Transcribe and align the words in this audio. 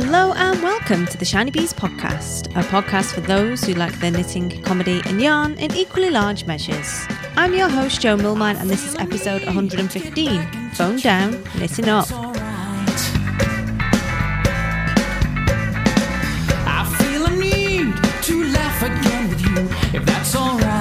Hello 0.00 0.32
and 0.34 0.62
welcome 0.62 1.06
to 1.06 1.18
the 1.18 1.24
Shiny 1.24 1.50
Bees 1.50 1.72
podcast, 1.72 2.46
a 2.56 2.62
podcast 2.62 3.12
for 3.14 3.20
those 3.20 3.64
who 3.64 3.74
like 3.74 3.98
their 3.98 4.12
knitting, 4.12 4.62
comedy, 4.62 5.02
and 5.06 5.20
yarn 5.20 5.54
in 5.54 5.74
equally 5.74 6.08
large 6.08 6.46
measures. 6.46 7.04
I'm 7.34 7.52
your 7.52 7.68
host, 7.68 8.00
Jo 8.00 8.16
Milmine, 8.16 8.60
and 8.60 8.70
this 8.70 8.86
is 8.86 8.94
episode 8.94 9.44
115 9.44 10.70
Phone 10.74 10.98
Down, 10.98 11.42
Knitting 11.58 11.88
Up. 11.88 12.06
I 16.64 16.96
feel 17.00 17.26
a 17.26 17.30
need 17.30 17.96
to 18.22 18.44
laugh 18.52 18.80
again 18.80 19.28
with 19.30 19.40
you, 19.40 19.98
if 19.98 20.06
that's 20.06 20.36
alright. 20.36 20.77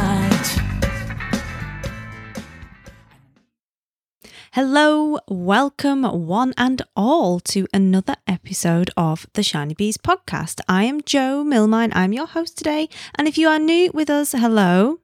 Hello, 4.60 5.20
welcome 5.28 6.02
one 6.02 6.52
and 6.57 6.82
all 6.96 7.39
to 7.42 7.68
another 7.71 8.15
episode 8.25 8.89
of 8.98 9.28
the 9.34 9.43
Shiny 9.43 9.75
Bees 9.75 9.98
podcast. 9.98 10.61
I 10.68 10.86
am 10.86 11.02
Jo 11.02 11.43
Milmine, 11.46 11.92
I'm 11.93 12.11
your 12.11 12.25
host 12.25 12.57
today, 12.57 12.89
and 13.14 13.28
if 13.28 13.38
you 13.38 13.50
are 13.50 13.60
new 13.60 13.92
with 13.93 14.10
us, 14.10 14.32
hello. 14.32 14.98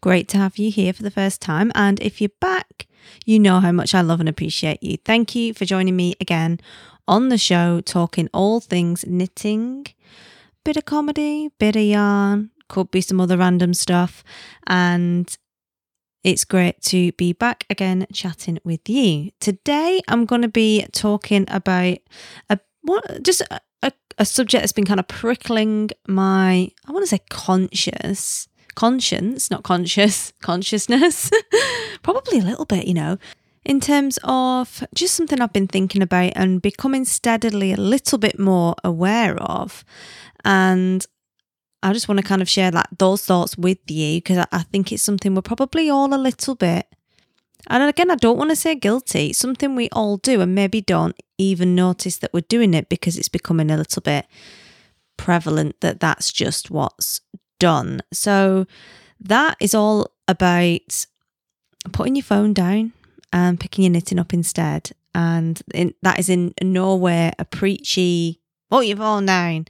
Great 0.00 0.28
to 0.28 0.38
have 0.38 0.58
you 0.58 0.70
here 0.70 0.92
for 0.92 1.02
the 1.02 1.10
first 1.10 1.40
time, 1.40 1.72
and 1.74 2.00
if 2.02 2.20
you're 2.20 2.30
back, 2.40 2.86
you 3.26 3.40
know 3.40 3.58
how 3.58 3.72
much 3.72 3.96
I 3.96 4.00
love 4.00 4.20
and 4.20 4.28
appreciate 4.28 4.80
you. 4.80 4.96
Thank 5.04 5.34
you 5.34 5.54
for 5.54 5.64
joining 5.64 5.96
me 5.96 6.14
again 6.20 6.60
on 7.08 7.30
the 7.30 7.36
show, 7.36 7.80
talking 7.80 8.28
all 8.32 8.60
things 8.60 9.04
knitting, 9.08 9.86
bit 10.64 10.76
of 10.76 10.84
comedy, 10.84 11.50
bit 11.58 11.74
of 11.74 11.82
yarn, 11.82 12.52
could 12.68 12.92
be 12.92 13.00
some 13.00 13.20
other 13.20 13.38
random 13.38 13.74
stuff, 13.74 14.22
and 14.68 15.36
it's 16.24 16.44
great 16.44 16.80
to 16.80 17.12
be 17.12 17.34
back 17.34 17.66
again 17.68 18.06
chatting 18.12 18.58
with 18.64 18.88
you. 18.88 19.30
Today, 19.40 20.00
I'm 20.08 20.24
going 20.24 20.42
to 20.42 20.48
be 20.48 20.86
talking 20.90 21.44
about 21.48 21.98
a 22.48 22.58
what 22.80 23.22
just 23.22 23.42
a, 23.42 23.60
a, 23.82 23.92
a 24.18 24.24
subject 24.24 24.62
that's 24.62 24.72
been 24.72 24.86
kind 24.86 25.00
of 25.00 25.06
prickling 25.06 25.90
my 26.08 26.70
I 26.86 26.92
want 26.92 27.02
to 27.02 27.06
say 27.06 27.20
conscious 27.28 28.48
conscience, 28.74 29.50
not 29.50 29.62
conscious 29.62 30.32
consciousness, 30.42 31.30
probably 32.02 32.38
a 32.38 32.44
little 32.44 32.64
bit, 32.64 32.86
you 32.88 32.94
know. 32.94 33.18
In 33.66 33.80
terms 33.80 34.18
of 34.24 34.84
just 34.94 35.14
something 35.14 35.40
I've 35.40 35.52
been 35.52 35.68
thinking 35.68 36.02
about 36.02 36.32
and 36.36 36.60
becoming 36.60 37.06
steadily 37.06 37.72
a 37.72 37.78
little 37.78 38.18
bit 38.18 38.38
more 38.38 38.74
aware 38.84 39.36
of. 39.38 39.84
And 40.44 41.06
I 41.84 41.92
just 41.92 42.08
want 42.08 42.18
to 42.18 42.26
kind 42.26 42.40
of 42.40 42.48
share 42.48 42.70
that 42.70 42.88
those 42.98 43.24
thoughts 43.24 43.58
with 43.58 43.78
you 43.90 44.16
because 44.16 44.38
I, 44.38 44.46
I 44.50 44.62
think 44.62 44.90
it's 44.90 45.02
something 45.02 45.34
we're 45.34 45.42
probably 45.42 45.90
all 45.90 46.12
a 46.14 46.16
little 46.16 46.54
bit. 46.54 46.86
And 47.68 47.82
again, 47.82 48.10
I 48.10 48.16
don't 48.16 48.38
want 48.38 48.50
to 48.50 48.56
say 48.56 48.74
guilty. 48.74 49.28
It's 49.28 49.38
something 49.38 49.74
we 49.76 49.90
all 49.90 50.16
do 50.16 50.40
and 50.40 50.54
maybe 50.54 50.80
don't 50.80 51.14
even 51.36 51.74
notice 51.74 52.16
that 52.18 52.32
we're 52.32 52.40
doing 52.40 52.72
it 52.72 52.88
because 52.88 53.18
it's 53.18 53.28
becoming 53.28 53.70
a 53.70 53.76
little 53.76 54.00
bit 54.00 54.26
prevalent 55.18 55.80
that 55.82 56.00
that's 56.00 56.32
just 56.32 56.70
what's 56.70 57.20
done. 57.58 58.00
So 58.12 58.66
that 59.20 59.58
is 59.60 59.74
all 59.74 60.10
about 60.26 61.06
putting 61.92 62.16
your 62.16 62.22
phone 62.24 62.54
down 62.54 62.94
and 63.30 63.60
picking 63.60 63.84
your 63.84 63.92
knitting 63.92 64.18
up 64.18 64.32
instead. 64.32 64.92
And 65.14 65.60
in, 65.74 65.94
that 66.00 66.18
is 66.18 66.30
in 66.30 66.54
no 66.62 66.96
way 66.96 67.32
a 67.38 67.44
preachy, 67.44 68.40
put 68.70 68.86
your 68.86 68.96
phone 68.96 69.26
down 69.26 69.66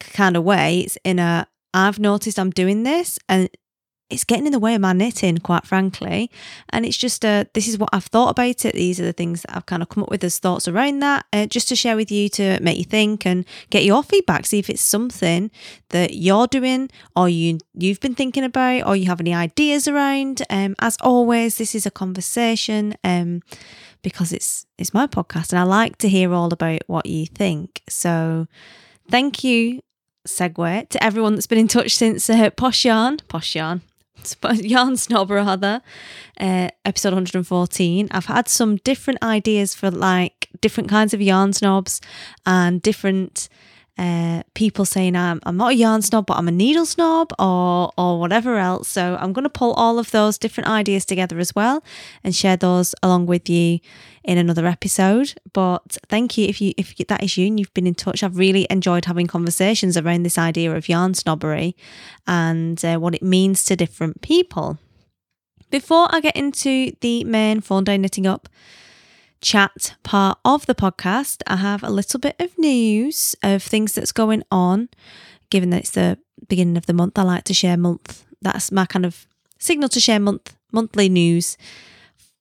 kind 0.00 0.36
of 0.36 0.44
way. 0.44 0.80
It's 0.80 0.98
in 1.04 1.18
a, 1.18 1.46
I've 1.74 1.98
noticed 1.98 2.38
I'm 2.38 2.50
doing 2.50 2.82
this 2.82 3.18
and 3.28 3.48
it's 4.10 4.24
getting 4.24 4.46
in 4.46 4.52
the 4.52 4.58
way 4.58 4.74
of 4.74 4.80
my 4.80 4.94
knitting, 4.94 5.36
quite 5.38 5.66
frankly. 5.66 6.30
And 6.70 6.86
it's 6.86 6.96
just 6.96 7.24
a, 7.24 7.46
this 7.52 7.68
is 7.68 7.76
what 7.76 7.90
I've 7.92 8.06
thought 8.06 8.30
about 8.30 8.64
it. 8.64 8.74
These 8.74 8.98
are 9.00 9.04
the 9.04 9.12
things 9.12 9.42
that 9.42 9.54
I've 9.54 9.66
kind 9.66 9.82
of 9.82 9.90
come 9.90 10.02
up 10.02 10.10
with 10.10 10.24
as 10.24 10.38
thoughts 10.38 10.66
around 10.66 11.00
that, 11.00 11.26
uh, 11.32 11.46
just 11.46 11.68
to 11.68 11.76
share 11.76 11.94
with 11.96 12.10
you 12.10 12.30
to 12.30 12.58
make 12.60 12.78
you 12.78 12.84
think 12.84 13.26
and 13.26 13.44
get 13.68 13.84
your 13.84 14.02
feedback. 14.02 14.46
See 14.46 14.58
if 14.58 14.70
it's 14.70 14.80
something 14.80 15.50
that 15.90 16.14
you're 16.14 16.46
doing 16.46 16.88
or 17.14 17.28
you 17.28 17.58
you've 17.74 18.00
been 18.00 18.14
thinking 18.14 18.44
about 18.44 18.86
or 18.86 18.96
you 18.96 19.06
have 19.06 19.20
any 19.20 19.34
ideas 19.34 19.86
around. 19.86 20.40
Um, 20.48 20.74
as 20.78 20.96
always, 21.02 21.58
this 21.58 21.74
is 21.74 21.84
a 21.84 21.90
conversation. 21.90 22.94
Um, 23.04 23.42
because 24.02 24.32
it's 24.32 24.64
it's 24.78 24.94
my 24.94 25.08
podcast 25.08 25.52
and 25.52 25.58
I 25.58 25.64
like 25.64 25.98
to 25.98 26.08
hear 26.08 26.32
all 26.32 26.52
about 26.52 26.82
what 26.86 27.06
you 27.06 27.26
think. 27.26 27.82
So 27.88 28.46
thank 29.10 29.42
you 29.42 29.80
segue 30.28 30.88
to 30.88 31.02
everyone 31.02 31.34
that's 31.34 31.46
been 31.46 31.58
in 31.58 31.68
touch 31.68 31.96
since 31.96 32.28
uh, 32.30 32.50
Posh 32.50 32.84
Yarn, 32.84 33.18
Posh 33.28 33.54
Yarn, 33.54 33.82
Yarn 34.54 34.96
Snob 34.96 35.30
rather, 35.30 35.82
uh, 36.40 36.68
episode 36.84 37.10
114. 37.10 38.08
I've 38.10 38.26
had 38.26 38.48
some 38.48 38.76
different 38.76 39.22
ideas 39.22 39.74
for 39.74 39.90
like 39.90 40.48
different 40.60 40.88
kinds 40.88 41.14
of 41.14 41.22
yarn 41.22 41.52
snobs 41.52 42.00
and 42.46 42.82
different 42.82 43.48
uh, 43.98 44.42
people 44.54 44.84
saying 44.84 45.16
I'm, 45.16 45.40
I'm 45.42 45.56
not 45.56 45.72
a 45.72 45.74
yarn 45.74 46.02
snob, 46.02 46.26
but 46.26 46.36
I'm 46.38 46.46
a 46.46 46.52
needle 46.52 46.86
snob 46.86 47.32
or 47.38 47.92
or 47.98 48.20
whatever 48.20 48.56
else. 48.56 48.88
So 48.88 49.18
I'm 49.20 49.32
going 49.32 49.44
to 49.44 49.50
pull 49.50 49.72
all 49.74 49.98
of 49.98 50.12
those 50.12 50.38
different 50.38 50.68
ideas 50.68 51.04
together 51.04 51.38
as 51.38 51.54
well 51.54 51.82
and 52.22 52.34
share 52.34 52.56
those 52.56 52.94
along 53.02 53.26
with 53.26 53.48
you 53.48 53.80
in 54.22 54.38
another 54.38 54.66
episode. 54.66 55.34
But 55.52 55.98
thank 56.08 56.38
you 56.38 56.46
if 56.46 56.60
you 56.60 56.74
if 56.76 56.96
that 57.08 57.24
is 57.24 57.36
you 57.36 57.48
and 57.48 57.58
you've 57.58 57.74
been 57.74 57.86
in 57.88 57.94
touch. 57.94 58.22
I've 58.22 58.38
really 58.38 58.66
enjoyed 58.70 59.06
having 59.06 59.26
conversations 59.26 59.96
around 59.96 60.22
this 60.22 60.38
idea 60.38 60.74
of 60.74 60.88
yarn 60.88 61.14
snobbery 61.14 61.74
and 62.26 62.82
uh, 62.84 62.98
what 62.98 63.14
it 63.14 63.22
means 63.22 63.64
to 63.64 63.76
different 63.76 64.20
people. 64.20 64.78
Before 65.70 66.06
I 66.10 66.20
get 66.20 66.36
into 66.36 66.92
the 67.00 67.24
main 67.24 67.60
phone 67.60 67.84
day 67.84 67.98
knitting 67.98 68.26
up 68.26 68.48
chat 69.40 69.94
part 70.02 70.38
of 70.44 70.66
the 70.66 70.74
podcast, 70.74 71.42
I 71.46 71.56
have 71.56 71.82
a 71.82 71.90
little 71.90 72.20
bit 72.20 72.36
of 72.38 72.56
news 72.58 73.34
of 73.42 73.62
things 73.62 73.94
that's 73.94 74.12
going 74.12 74.42
on. 74.50 74.88
Given 75.50 75.70
that 75.70 75.80
it's 75.80 75.90
the 75.90 76.18
beginning 76.48 76.76
of 76.76 76.86
the 76.86 76.92
month, 76.92 77.18
I 77.18 77.22
like 77.22 77.44
to 77.44 77.54
share 77.54 77.76
month. 77.76 78.24
That's 78.42 78.70
my 78.70 78.86
kind 78.86 79.06
of 79.06 79.26
signal 79.58 79.88
to 79.90 80.00
share 80.00 80.20
month 80.20 80.54
monthly 80.72 81.08
news 81.08 81.56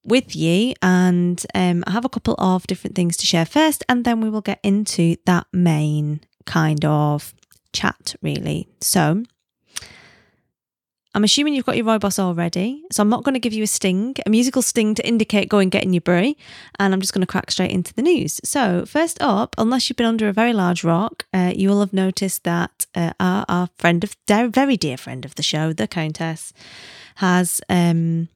with 0.03 0.36
you. 0.36 0.74
And 0.81 1.44
um, 1.53 1.84
I 1.88 1.91
have 1.91 2.06
a 2.06 2.09
couple 2.09 2.36
of 2.38 2.68
different 2.68 2.96
things 2.96 3.18
to 3.18 3.25
share 3.25 3.46
first, 3.46 3.84
and 3.88 4.06
then 4.06 4.22
we 4.22 4.30
will 4.30 4.41
get 4.41 4.59
into 4.63 5.18
that 5.25 5.47
main 5.53 6.22
kind 6.46 6.84
of 6.86 7.34
chat, 7.74 8.16
really. 8.22 8.68
So, 8.81 9.24
I'm 11.17 11.23
assuming 11.23 11.55
you've 11.55 11.66
got 11.66 11.75
your 11.75 11.85
Rooibos 11.88 12.19
already, 12.19 12.83
so 12.91 13.01
I'm 13.01 13.09
not 13.09 13.23
going 13.23 13.33
to 13.33 13.39
give 13.39 13.51
you 13.51 13.63
a 13.63 13.67
sting, 13.67 14.16
a 14.28 14.29
musical 14.29 14.61
sting 14.61 14.94
to 14.94 15.07
indicate 15.07 15.50
go 15.50 15.57
and 15.57 15.72
get 15.72 15.81
in 15.81 15.91
your 15.91 16.01
brie, 16.01 16.38
and 16.78 16.94
I'm 16.94 17.01
just 17.01 17.11
going 17.11 17.23
to 17.23 17.25
crack 17.25 17.50
straight 17.50 17.72
into 17.72 17.91
the 17.91 18.03
news. 18.03 18.39
So, 18.44 18.85
first 18.85 19.19
up, 19.19 19.56
unless 19.57 19.89
you've 19.89 19.97
been 19.97 20.06
under 20.06 20.27
a 20.27 20.31
very 20.31 20.53
large 20.53 20.83
rock, 20.83 21.25
uh, 21.33 21.53
you 21.56 21.69
will 21.69 21.79
have 21.79 21.91
noticed 21.91 22.44
that 22.44 22.85
uh, 22.94 23.13
our, 23.19 23.45
our 23.50 23.69
friend 23.79 24.03
of, 24.03 24.16
very 24.27 24.77
dear 24.77 24.95
friend 24.95 25.25
of 25.25 25.33
the 25.33 25.41
show, 25.41 25.73
the 25.73 25.88
Countess, 25.88 26.53
has 27.16 27.61
um, 27.67 28.29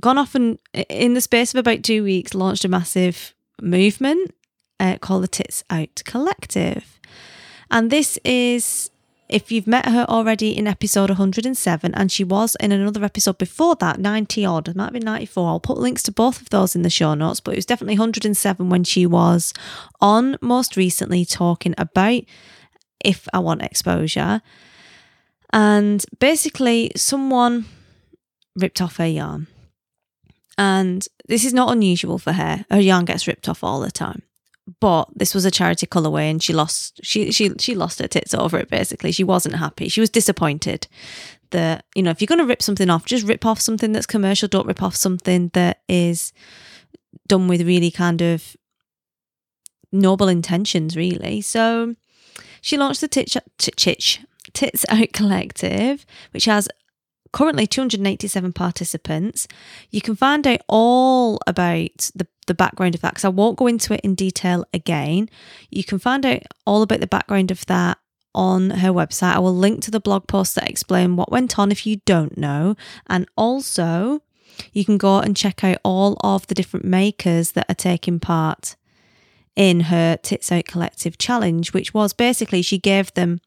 gone 0.00 0.16
off 0.16 0.34
and, 0.34 0.58
in 0.88 1.12
the 1.12 1.20
space 1.20 1.52
of 1.52 1.58
about 1.58 1.82
two 1.82 2.02
weeks, 2.02 2.32
launched 2.32 2.64
a 2.64 2.68
massive 2.68 3.34
movement 3.60 4.34
uh, 4.80 4.96
called 4.96 5.24
the 5.24 5.28
Tits 5.28 5.62
Out 5.68 6.00
Collective. 6.06 6.98
And 7.70 7.90
this 7.90 8.18
is 8.24 8.90
if 9.28 9.52
you've 9.52 9.66
met 9.66 9.86
her 9.86 10.06
already 10.08 10.56
in 10.56 10.66
episode 10.66 11.10
107, 11.10 11.94
and 11.94 12.10
she 12.10 12.24
was 12.24 12.56
in 12.60 12.72
another 12.72 13.04
episode 13.04 13.36
before 13.36 13.76
that, 13.76 14.00
90 14.00 14.44
odd, 14.44 14.68
it 14.68 14.76
might 14.76 14.92
been 14.92 15.04
94. 15.04 15.48
I'll 15.48 15.60
put 15.60 15.78
links 15.78 16.02
to 16.04 16.12
both 16.12 16.40
of 16.40 16.48
those 16.48 16.74
in 16.74 16.82
the 16.82 16.90
show 16.90 17.14
notes, 17.14 17.40
but 17.40 17.52
it 17.52 17.58
was 17.58 17.66
definitely 17.66 17.98
107 17.98 18.70
when 18.70 18.84
she 18.84 19.04
was 19.04 19.52
on 20.00 20.36
most 20.40 20.76
recently 20.76 21.24
talking 21.24 21.74
about 21.76 22.22
if 23.04 23.28
I 23.32 23.38
want 23.40 23.62
exposure. 23.62 24.40
And 25.52 26.04
basically, 26.18 26.92
someone 26.96 27.66
ripped 28.56 28.80
off 28.80 28.96
her 28.96 29.06
yarn. 29.06 29.46
And 30.56 31.06
this 31.28 31.44
is 31.44 31.54
not 31.54 31.70
unusual 31.70 32.18
for 32.18 32.32
her. 32.32 32.64
Her 32.70 32.80
yarn 32.80 33.04
gets 33.04 33.28
ripped 33.28 33.48
off 33.48 33.62
all 33.62 33.80
the 33.80 33.90
time 33.90 34.22
but 34.80 35.08
this 35.14 35.34
was 35.34 35.44
a 35.44 35.50
charity 35.50 35.86
colorway 35.86 36.30
and 36.30 36.42
she 36.42 36.52
lost 36.52 37.00
she 37.02 37.32
she 37.32 37.52
she 37.58 37.74
lost 37.74 38.00
her 38.00 38.08
tits 38.08 38.34
over 38.34 38.58
it 38.58 38.68
basically. 38.68 39.12
She 39.12 39.24
wasn't 39.24 39.56
happy. 39.56 39.88
She 39.88 40.00
was 40.00 40.10
disappointed 40.10 40.86
that 41.50 41.84
you 41.94 42.02
know 42.02 42.10
if 42.10 42.20
you're 42.20 42.26
going 42.26 42.38
to 42.38 42.44
rip 42.44 42.62
something 42.62 42.90
off 42.90 43.06
just 43.06 43.26
rip 43.26 43.46
off 43.46 43.60
something 43.60 43.92
that's 43.92 44.06
commercial. 44.06 44.48
Don't 44.48 44.66
rip 44.66 44.82
off 44.82 44.94
something 44.94 45.50
that 45.54 45.80
is 45.88 46.32
done 47.26 47.48
with 47.48 47.66
really 47.66 47.90
kind 47.90 48.20
of 48.20 48.56
noble 49.90 50.28
intentions 50.28 50.96
really. 50.96 51.40
So 51.40 51.94
she 52.60 52.76
launched 52.76 53.00
the 53.00 53.08
titch 53.08 53.36
titch 53.56 54.20
tits 54.52 54.84
out 54.88 55.12
collective 55.12 56.04
which 56.32 56.46
has 56.46 56.68
currently 57.32 57.66
287 57.66 58.52
participants. 58.52 59.48
You 59.90 60.00
can 60.00 60.16
find 60.16 60.46
out 60.46 60.60
all 60.68 61.40
about 61.46 62.10
the, 62.14 62.26
the 62.46 62.54
background 62.54 62.94
of 62.94 63.00
that 63.02 63.14
because 63.14 63.24
I 63.24 63.30
won't 63.30 63.58
go 63.58 63.66
into 63.66 63.94
it 63.94 64.00
in 64.00 64.14
detail 64.14 64.64
again. 64.72 65.28
You 65.70 65.84
can 65.84 65.98
find 65.98 66.24
out 66.24 66.42
all 66.66 66.82
about 66.82 67.00
the 67.00 67.06
background 67.06 67.50
of 67.50 67.64
that 67.66 67.98
on 68.34 68.70
her 68.70 68.90
website. 68.90 69.34
I 69.34 69.40
will 69.40 69.54
link 69.54 69.82
to 69.82 69.90
the 69.90 70.00
blog 70.00 70.26
post 70.26 70.54
that 70.54 70.68
explain 70.68 71.16
what 71.16 71.32
went 71.32 71.58
on 71.58 71.72
if 71.72 71.86
you 71.86 71.96
don't 72.04 72.36
know. 72.36 72.76
And 73.06 73.26
also, 73.36 74.22
you 74.72 74.84
can 74.84 74.98
go 74.98 75.18
and 75.18 75.36
check 75.36 75.64
out 75.64 75.78
all 75.84 76.16
of 76.20 76.46
the 76.46 76.54
different 76.54 76.86
makers 76.86 77.52
that 77.52 77.66
are 77.68 77.74
taking 77.74 78.20
part 78.20 78.76
in 79.56 79.80
her 79.80 80.16
Tits 80.16 80.52
Out 80.52 80.66
Collective 80.66 81.18
challenge, 81.18 81.72
which 81.72 81.92
was 81.92 82.12
basically 82.12 82.62
she 82.62 82.78
gave 82.78 83.12
them 83.14 83.40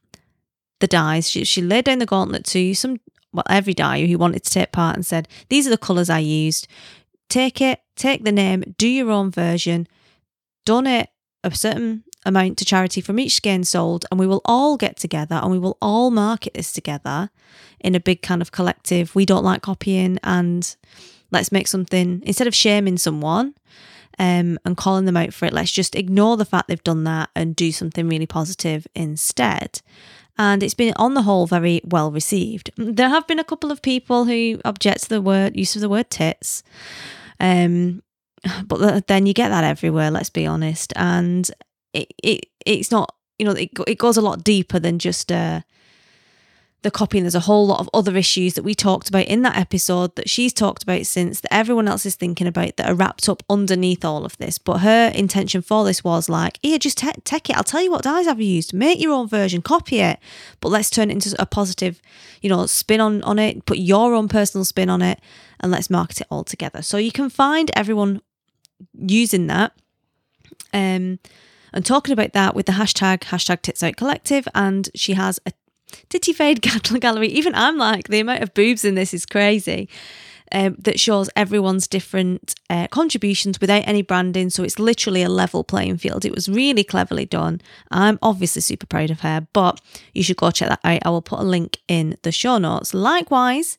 the 0.82 0.88
dies. 0.88 1.30
She, 1.30 1.46
she 1.46 1.62
laid 1.62 1.86
down 1.86 2.00
the 2.00 2.06
gauntlet 2.06 2.44
to 2.48 2.74
some, 2.74 3.00
well, 3.34 3.44
every 3.50 3.74
dyer 3.74 4.06
who 4.06 4.18
wanted 4.18 4.44
to 4.44 4.50
take 4.50 4.72
part 4.72 4.96
and 4.96 5.06
said, 5.06 5.28
These 5.50 5.68
are 5.68 5.72
the 5.72 5.78
colours 5.78 6.10
I 6.10 6.20
used. 6.20 6.68
Take 7.30 7.62
it, 7.62 7.82
take 7.96 8.24
the 8.24 8.32
name, 8.32 8.64
do 8.78 8.88
your 8.88 9.10
own 9.10 9.32
version, 9.32 9.88
donate 10.66 11.08
a 11.44 11.56
certain 11.56 12.04
amount 12.26 12.58
to 12.58 12.66
charity 12.66 13.02
from 13.02 13.20
each 13.20 13.36
skein 13.36 13.64
sold, 13.64 14.06
and 14.12 14.20
we 14.20 14.28
will 14.28 14.42
all 14.46 14.78
get 14.78 14.98
together 14.98 15.36
and 15.36 15.52
we 15.52 15.60
will 15.60 15.78
all 15.82 16.12
market 16.12 16.54
this 16.54 16.72
together 16.72 17.30
in 17.80 17.96
a 17.96 18.00
big 18.00 18.22
kind 18.22 18.42
of 18.42 18.52
collective. 18.52 19.16
We 19.16 19.26
don't 19.26 19.44
like 19.44 19.62
copying, 19.62 20.20
and 20.24 20.76
let's 21.32 21.52
make 21.52 21.68
something 21.68 22.22
instead 22.26 22.48
of 22.48 22.56
shaming 22.56 22.98
someone 22.98 23.56
um, 24.20 24.60
and 24.66 24.78
calling 24.78 25.06
them 25.06 25.18
out 25.18 25.34
for 25.34 25.46
it. 25.46 25.54
Let's 25.54 25.72
just 25.72 25.96
ignore 25.96 26.38
the 26.38 26.46
fact 26.46 26.68
they've 26.68 26.84
done 26.84 27.06
that 27.06 27.30
and 27.36 27.56
do 27.56 27.72
something 27.72 28.08
really 28.08 28.28
positive 28.28 28.88
instead. 28.94 29.82
And 30.38 30.64
it's 30.64 30.74
been, 30.74 30.94
on 30.96 31.14
the 31.14 31.22
whole, 31.24 31.46
very 31.46 31.82
well 31.84 32.12
received. 32.12 32.72
There 32.78 33.10
have 33.10 33.28
been 33.28 33.40
a 33.40 33.44
couple 33.44 33.72
of 33.72 33.82
people 33.82 34.26
who 34.26 34.60
object 34.66 35.04
to 35.04 35.10
the 35.10 35.22
word 35.22 35.56
use 35.56 35.76
of 35.76 35.82
the 35.82 35.90
word 35.90 36.10
tits. 36.10 36.64
Um, 37.40 38.02
but 38.66 39.08
then 39.08 39.26
you 39.26 39.34
get 39.34 39.50
that 39.50 39.64
everywhere. 39.64 40.12
Let's 40.12 40.30
be 40.30 40.46
honest, 40.46 40.94
and 40.96 41.50
it, 41.94 42.14
it 42.24 42.46
it's 42.66 42.92
not 42.92 43.16
you 43.38 43.46
know 43.46 43.52
it 43.52 43.70
it 43.88 43.98
goes 43.98 44.18
a 44.18 44.22
lot 44.22 44.44
deeper 44.44 44.80
than 44.80 45.00
just 45.00 45.32
uh, 45.32 45.62
the 46.84 46.92
copying. 46.92 47.24
There's 47.24 47.36
a 47.36 47.42
whole 47.42 47.68
lot 47.68 47.80
of 47.80 47.90
other 47.94 48.18
issues 48.18 48.56
that 48.56 48.64
we 48.64 48.74
talked 48.74 49.08
about 49.08 49.26
in 49.26 49.44
that 49.44 49.58
episode 49.58 50.16
that 50.16 50.30
she's 50.30 50.52
talked 50.52 50.84
about 50.84 51.06
since 51.06 51.42
that 51.42 51.54
everyone 51.54 51.88
else 51.88 52.06
is 52.06 52.16
thinking 52.16 52.48
about 52.48 52.78
that 52.78 52.90
are 52.90 52.96
wrapped 52.96 53.30
up 53.30 53.44
underneath 53.50 54.04
all 54.04 54.26
of 54.26 54.38
this. 54.38 54.58
But 54.58 54.80
her 54.80 55.12
intention 55.14 55.62
for 55.62 55.86
this 55.86 56.04
was 56.04 56.28
like, 56.28 56.58
here, 56.64 56.80
just 56.80 56.98
take 56.98 57.50
it. 57.50 57.56
I'll 57.56 57.64
tell 57.64 57.84
you 57.84 57.92
what 57.92 58.04
dyes 58.04 58.28
I've 58.28 58.42
used. 58.42 58.74
Make 58.74 59.00
your 59.00 59.14
own 59.14 59.28
version, 59.28 59.62
copy 59.62 60.00
it, 60.00 60.20
but 60.60 60.70
let's 60.70 60.90
turn 60.90 61.10
it 61.10 61.14
into 61.14 61.36
a 61.40 61.46
positive, 61.46 62.02
you 62.42 62.50
know, 62.50 62.66
spin 62.66 63.00
on 63.00 63.22
on 63.24 63.38
it. 63.38 63.66
Put 63.66 63.78
your 63.78 64.14
own 64.16 64.28
personal 64.28 64.66
spin 64.66 64.90
on 64.90 65.02
it, 65.02 65.20
and 65.60 65.72
let's 65.72 65.90
market 65.90 66.22
it 66.22 66.28
all 66.32 66.44
together. 66.44 66.82
So 66.82 66.98
you 66.98 67.12
can 67.12 67.30
find 67.30 67.70
everyone 67.76 68.22
using 68.94 69.48
that. 69.48 69.74
Um, 70.74 71.20
and 71.74 71.86
talking 71.86 72.14
about 72.14 72.34
that 72.34 72.56
with 72.56 72.66
the 72.66 72.74
hashtag 72.74 73.20
hashtag 73.20 73.62
tits 73.62 73.84
out 73.84 73.96
collective 73.96 74.48
and 74.54 74.90
she 74.94 75.14
has 75.14 75.40
a 75.46 75.54
titty 76.10 76.34
fade 76.34 76.62
gallery? 77.00 77.28
Even 77.28 77.56
i'm 77.56 77.78
like 77.78 78.08
the 78.08 78.20
amount 78.20 78.44
of 78.44 78.54
boobs 78.54 78.86
in 78.86 78.96
this 78.96 79.14
is 79.14 79.26
crazy 79.26 79.90
um, 80.52 80.76
that 80.80 81.00
shows 81.00 81.30
everyone's 81.36 81.88
different 81.88 82.56
uh, 82.70 82.88
contributions 82.88 83.62
without 83.62 83.88
any 83.88 84.02
branding. 84.02 84.50
So 84.50 84.64
it's 84.64 84.80
literally 84.80 85.24
a 85.24 85.30
level 85.30 85.64
playing 85.64 85.98
field. 85.98 86.26
It 86.26 86.36
was 86.36 86.50
really 86.50 86.84
cleverly 86.84 87.26
done. 87.26 87.62
I'm 87.90 88.20
obviously 88.22 88.62
super 88.62 88.86
proud 88.86 89.12
of 89.12 89.22
her 89.22 89.48
but 89.54 89.80
you 90.14 90.24
should 90.24 90.38
go 90.38 90.52
check 90.52 90.70
that 90.70 90.80
out. 90.84 91.02
I 91.06 91.10
will 91.10 91.22
put 91.22 91.40
a 91.40 91.44
link 91.44 91.78
in 91.88 92.18
the 92.24 92.32
show 92.32 92.58
notes. 92.58 92.94
Likewise 92.94 93.78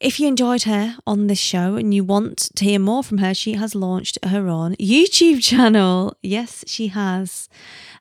if 0.00 0.18
you 0.18 0.28
enjoyed 0.28 0.62
her 0.62 0.96
on 1.06 1.26
this 1.26 1.38
show 1.38 1.76
and 1.76 1.92
you 1.92 2.02
want 2.02 2.38
to 2.56 2.64
hear 2.64 2.78
more 2.78 3.04
from 3.04 3.18
her, 3.18 3.34
she 3.34 3.52
has 3.52 3.74
launched 3.74 4.18
her 4.24 4.48
own 4.48 4.74
YouTube 4.76 5.42
channel. 5.46 6.16
Yes, 6.22 6.64
she 6.66 6.88
has. 6.88 7.50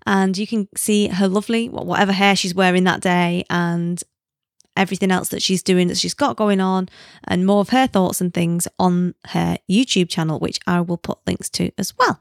And 0.10 0.36
you 0.36 0.48
can 0.48 0.68
see 0.76 1.08
her 1.08 1.28
lovely, 1.28 1.70
whatever 1.70 2.12
hair 2.12 2.36
she's 2.36 2.56
wearing 2.56 2.84
that 2.86 3.00
day, 3.00 3.46
and 3.48 4.02
everything 4.76 5.12
else 5.12 5.30
that 5.30 5.44
she's 5.44 5.62
doing 5.62 5.88
that 5.88 6.00
she's 6.00 6.16
got 6.16 6.36
going 6.36 6.60
on, 6.60 6.90
and 7.26 7.46
more 7.46 7.62
of 7.62 7.70
her 7.70 7.86
thoughts 7.86 8.20
and 8.20 8.34
things 8.34 8.68
on 8.80 9.14
her 9.28 9.60
YouTube 9.70 10.10
channel, 10.10 10.40
which 10.40 10.60
I 10.66 10.82
will 10.82 10.98
put 10.98 11.20
links 11.28 11.48
to 11.52 11.70
as 11.78 11.96
well. 11.96 12.20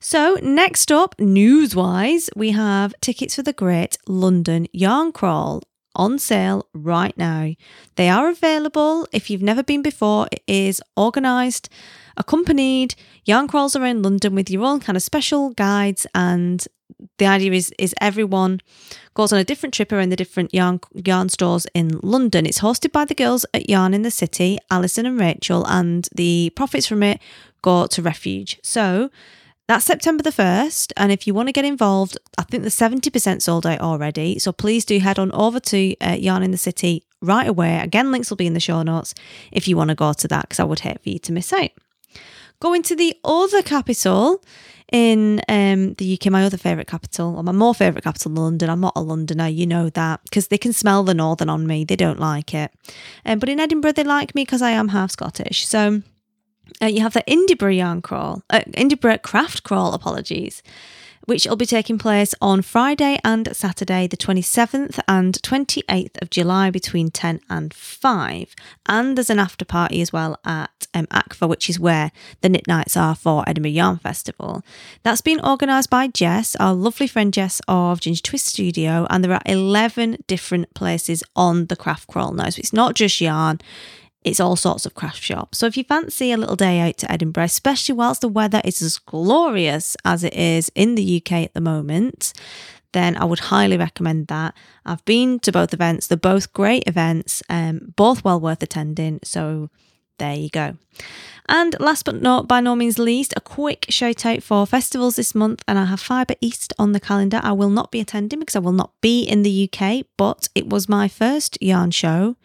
So, 0.00 0.36
next 0.42 0.92
up, 0.92 1.18
news 1.18 1.74
wise, 1.74 2.28
we 2.36 2.50
have 2.50 2.92
tickets 3.00 3.36
for 3.36 3.42
the 3.42 3.54
Great 3.54 3.96
London 4.06 4.66
Yarn 4.74 5.12
Crawl 5.12 5.62
on 5.94 6.18
sale 6.18 6.68
right 6.74 7.16
now. 7.16 7.54
They 7.96 8.10
are 8.10 8.28
available 8.28 9.08
if 9.12 9.30
you've 9.30 9.42
never 9.42 9.62
been 9.62 9.80
before. 9.80 10.28
It 10.30 10.42
is 10.46 10.82
organised, 10.98 11.70
accompanied 12.18 12.96
yarn 13.24 13.48
crawls 13.48 13.74
around 13.74 14.02
London 14.02 14.34
with 14.34 14.50
your 14.50 14.64
own 14.64 14.80
kind 14.80 14.96
of 14.96 15.02
special 15.02 15.50
guides 15.50 16.06
and 16.14 16.68
the 17.18 17.26
idea 17.26 17.52
is 17.52 17.72
is 17.78 17.94
everyone 18.00 18.60
goes 19.14 19.32
on 19.32 19.38
a 19.38 19.44
different 19.44 19.74
trip 19.74 19.92
around 19.92 20.10
the 20.10 20.16
different 20.16 20.52
yarn 20.54 20.80
yarn 20.94 21.28
stores 21.28 21.66
in 21.74 21.98
London. 22.02 22.46
It's 22.46 22.60
hosted 22.60 22.92
by 22.92 23.04
the 23.04 23.14
girls 23.14 23.44
at 23.54 23.68
Yarn 23.68 23.94
in 23.94 24.02
the 24.02 24.10
City, 24.10 24.58
Alison 24.70 25.06
and 25.06 25.18
Rachel, 25.18 25.66
and 25.66 26.08
the 26.14 26.50
profits 26.56 26.86
from 26.86 27.02
it 27.02 27.20
go 27.62 27.86
to 27.86 28.02
Refuge. 28.02 28.58
So 28.62 29.10
that's 29.68 29.84
September 29.84 30.22
the 30.22 30.30
1st. 30.30 30.92
And 30.96 31.12
if 31.12 31.26
you 31.26 31.34
want 31.34 31.48
to 31.48 31.52
get 31.52 31.66
involved, 31.66 32.16
I 32.38 32.42
think 32.42 32.62
the 32.62 32.70
70% 32.70 33.42
sold 33.42 33.66
out 33.66 33.80
already. 33.80 34.38
So 34.38 34.50
please 34.50 34.86
do 34.86 34.98
head 34.98 35.18
on 35.18 35.30
over 35.32 35.60
to 35.60 35.94
uh, 36.00 36.16
Yarn 36.18 36.42
in 36.42 36.52
the 36.52 36.56
City 36.56 37.04
right 37.20 37.46
away. 37.46 37.78
Again, 37.78 38.10
links 38.10 38.30
will 38.30 38.38
be 38.38 38.46
in 38.46 38.54
the 38.54 38.60
show 38.60 38.82
notes 38.82 39.14
if 39.52 39.68
you 39.68 39.76
want 39.76 39.88
to 39.88 39.94
go 39.94 40.14
to 40.14 40.28
that, 40.28 40.42
because 40.42 40.58
I 40.58 40.64
would 40.64 40.80
hate 40.80 41.02
for 41.02 41.10
you 41.10 41.18
to 41.18 41.32
miss 41.32 41.52
out. 41.52 41.70
Going 42.60 42.82
to 42.84 42.96
the 42.96 43.14
other 43.24 43.62
capital 43.62 44.42
in 44.92 45.40
um, 45.48 45.94
the 45.94 46.14
UK, 46.14 46.30
my 46.30 46.44
other 46.44 46.56
favourite 46.56 46.86
capital, 46.86 47.36
or 47.36 47.42
my 47.42 47.52
more 47.52 47.74
favourite 47.74 48.04
capital, 48.04 48.32
London. 48.32 48.70
I'm 48.70 48.80
not 48.80 48.94
a 48.96 49.00
Londoner, 49.00 49.48
you 49.48 49.66
know 49.66 49.90
that, 49.90 50.20
because 50.24 50.48
they 50.48 50.58
can 50.58 50.72
smell 50.72 51.04
the 51.04 51.14
northern 51.14 51.50
on 51.50 51.66
me. 51.66 51.84
They 51.84 51.96
don't 51.96 52.20
like 52.20 52.54
it. 52.54 52.72
Um, 53.26 53.38
but 53.38 53.48
in 53.48 53.60
Edinburgh, 53.60 53.92
they 53.92 54.04
like 54.04 54.34
me 54.34 54.42
because 54.42 54.62
I 54.62 54.70
am 54.70 54.88
half 54.88 55.10
Scottish. 55.10 55.66
So 55.66 56.02
uh, 56.80 56.86
you 56.86 57.00
have 57.00 57.14
the 57.14 57.24
Indie 57.28 57.58
Burgh 57.58 57.76
Yarn 57.76 58.02
Crawl, 58.02 58.42
uh, 58.50 58.62
Craft 59.22 59.62
Crawl, 59.62 59.92
apologies, 59.92 60.62
which 61.28 61.46
will 61.46 61.56
be 61.56 61.66
taking 61.66 61.98
place 61.98 62.34
on 62.40 62.62
Friday 62.62 63.18
and 63.22 63.54
Saturday, 63.54 64.06
the 64.06 64.16
27th 64.16 64.98
and 65.06 65.34
28th 65.42 66.22
of 66.22 66.30
July 66.30 66.70
between 66.70 67.10
10 67.10 67.40
and 67.50 67.74
5. 67.74 68.56
And 68.86 69.14
there's 69.14 69.28
an 69.28 69.38
after 69.38 69.66
party 69.66 70.00
as 70.00 70.10
well 70.10 70.40
at 70.46 70.86
um, 70.94 71.06
ACFA, 71.08 71.46
which 71.46 71.68
is 71.68 71.78
where 71.78 72.12
the 72.40 72.48
knit 72.48 72.66
nights 72.66 72.96
are 72.96 73.14
for 73.14 73.44
Edinburgh 73.46 73.72
Yarn 73.72 73.98
Festival. 73.98 74.62
That's 75.02 75.20
been 75.20 75.38
organised 75.44 75.90
by 75.90 76.06
Jess, 76.06 76.56
our 76.56 76.72
lovely 76.72 77.06
friend 77.06 77.30
Jess 77.30 77.60
of 77.68 78.00
Ginger 78.00 78.22
Twist 78.22 78.46
Studio, 78.46 79.06
and 79.10 79.22
there 79.22 79.34
are 79.34 79.42
11 79.44 80.24
different 80.28 80.72
places 80.72 81.22
on 81.36 81.66
the 81.66 81.76
craft 81.76 82.06
crawl 82.08 82.32
now. 82.32 82.48
So 82.48 82.60
it's 82.60 82.72
not 82.72 82.94
just 82.94 83.20
yarn, 83.20 83.60
it's 84.24 84.40
all 84.40 84.56
sorts 84.56 84.84
of 84.84 84.94
craft 84.94 85.22
shops. 85.22 85.58
So 85.58 85.66
if 85.66 85.76
you 85.76 85.84
fancy 85.84 86.32
a 86.32 86.36
little 86.36 86.56
day 86.56 86.80
out 86.80 86.98
to 86.98 87.10
Edinburgh, 87.10 87.44
especially 87.44 87.94
whilst 87.94 88.20
the 88.20 88.28
weather 88.28 88.60
is 88.64 88.82
as 88.82 88.98
glorious 88.98 89.96
as 90.04 90.24
it 90.24 90.34
is 90.34 90.70
in 90.74 90.94
the 90.96 91.22
UK 91.22 91.32
at 91.44 91.54
the 91.54 91.60
moment, 91.60 92.32
then 92.92 93.16
I 93.16 93.24
would 93.24 93.38
highly 93.38 93.76
recommend 93.76 94.26
that. 94.28 94.54
I've 94.84 95.04
been 95.04 95.38
to 95.40 95.52
both 95.52 95.72
events, 95.72 96.06
they're 96.06 96.16
both 96.16 96.52
great 96.52 96.84
events, 96.86 97.42
um, 97.48 97.92
both 97.96 98.24
well 98.24 98.40
worth 98.40 98.62
attending. 98.62 99.20
So 99.22 99.70
there 100.18 100.34
you 100.34 100.50
go. 100.50 100.76
And 101.48 101.76
last 101.80 102.04
but 102.04 102.20
not 102.20 102.48
by 102.48 102.60
no 102.60 102.74
means 102.74 102.98
least, 102.98 103.32
a 103.36 103.40
quick 103.40 103.86
shout 103.88 104.26
out 104.26 104.42
for 104.42 104.66
festivals 104.66 105.16
this 105.16 105.34
month. 105.34 105.62
And 105.68 105.78
I 105.78 105.84
have 105.84 106.00
Fibre 106.00 106.34
East 106.40 106.72
on 106.78 106.92
the 106.92 107.00
calendar. 107.00 107.40
I 107.42 107.52
will 107.52 107.70
not 107.70 107.90
be 107.90 108.00
attending 108.00 108.40
because 108.40 108.56
I 108.56 108.60
will 108.60 108.72
not 108.72 108.92
be 109.00 109.22
in 109.22 109.42
the 109.42 109.70
UK, 109.70 110.04
but 110.16 110.48
it 110.54 110.68
was 110.68 110.88
my 110.88 111.08
first 111.08 111.56
yarn 111.62 111.90
show 111.90 112.36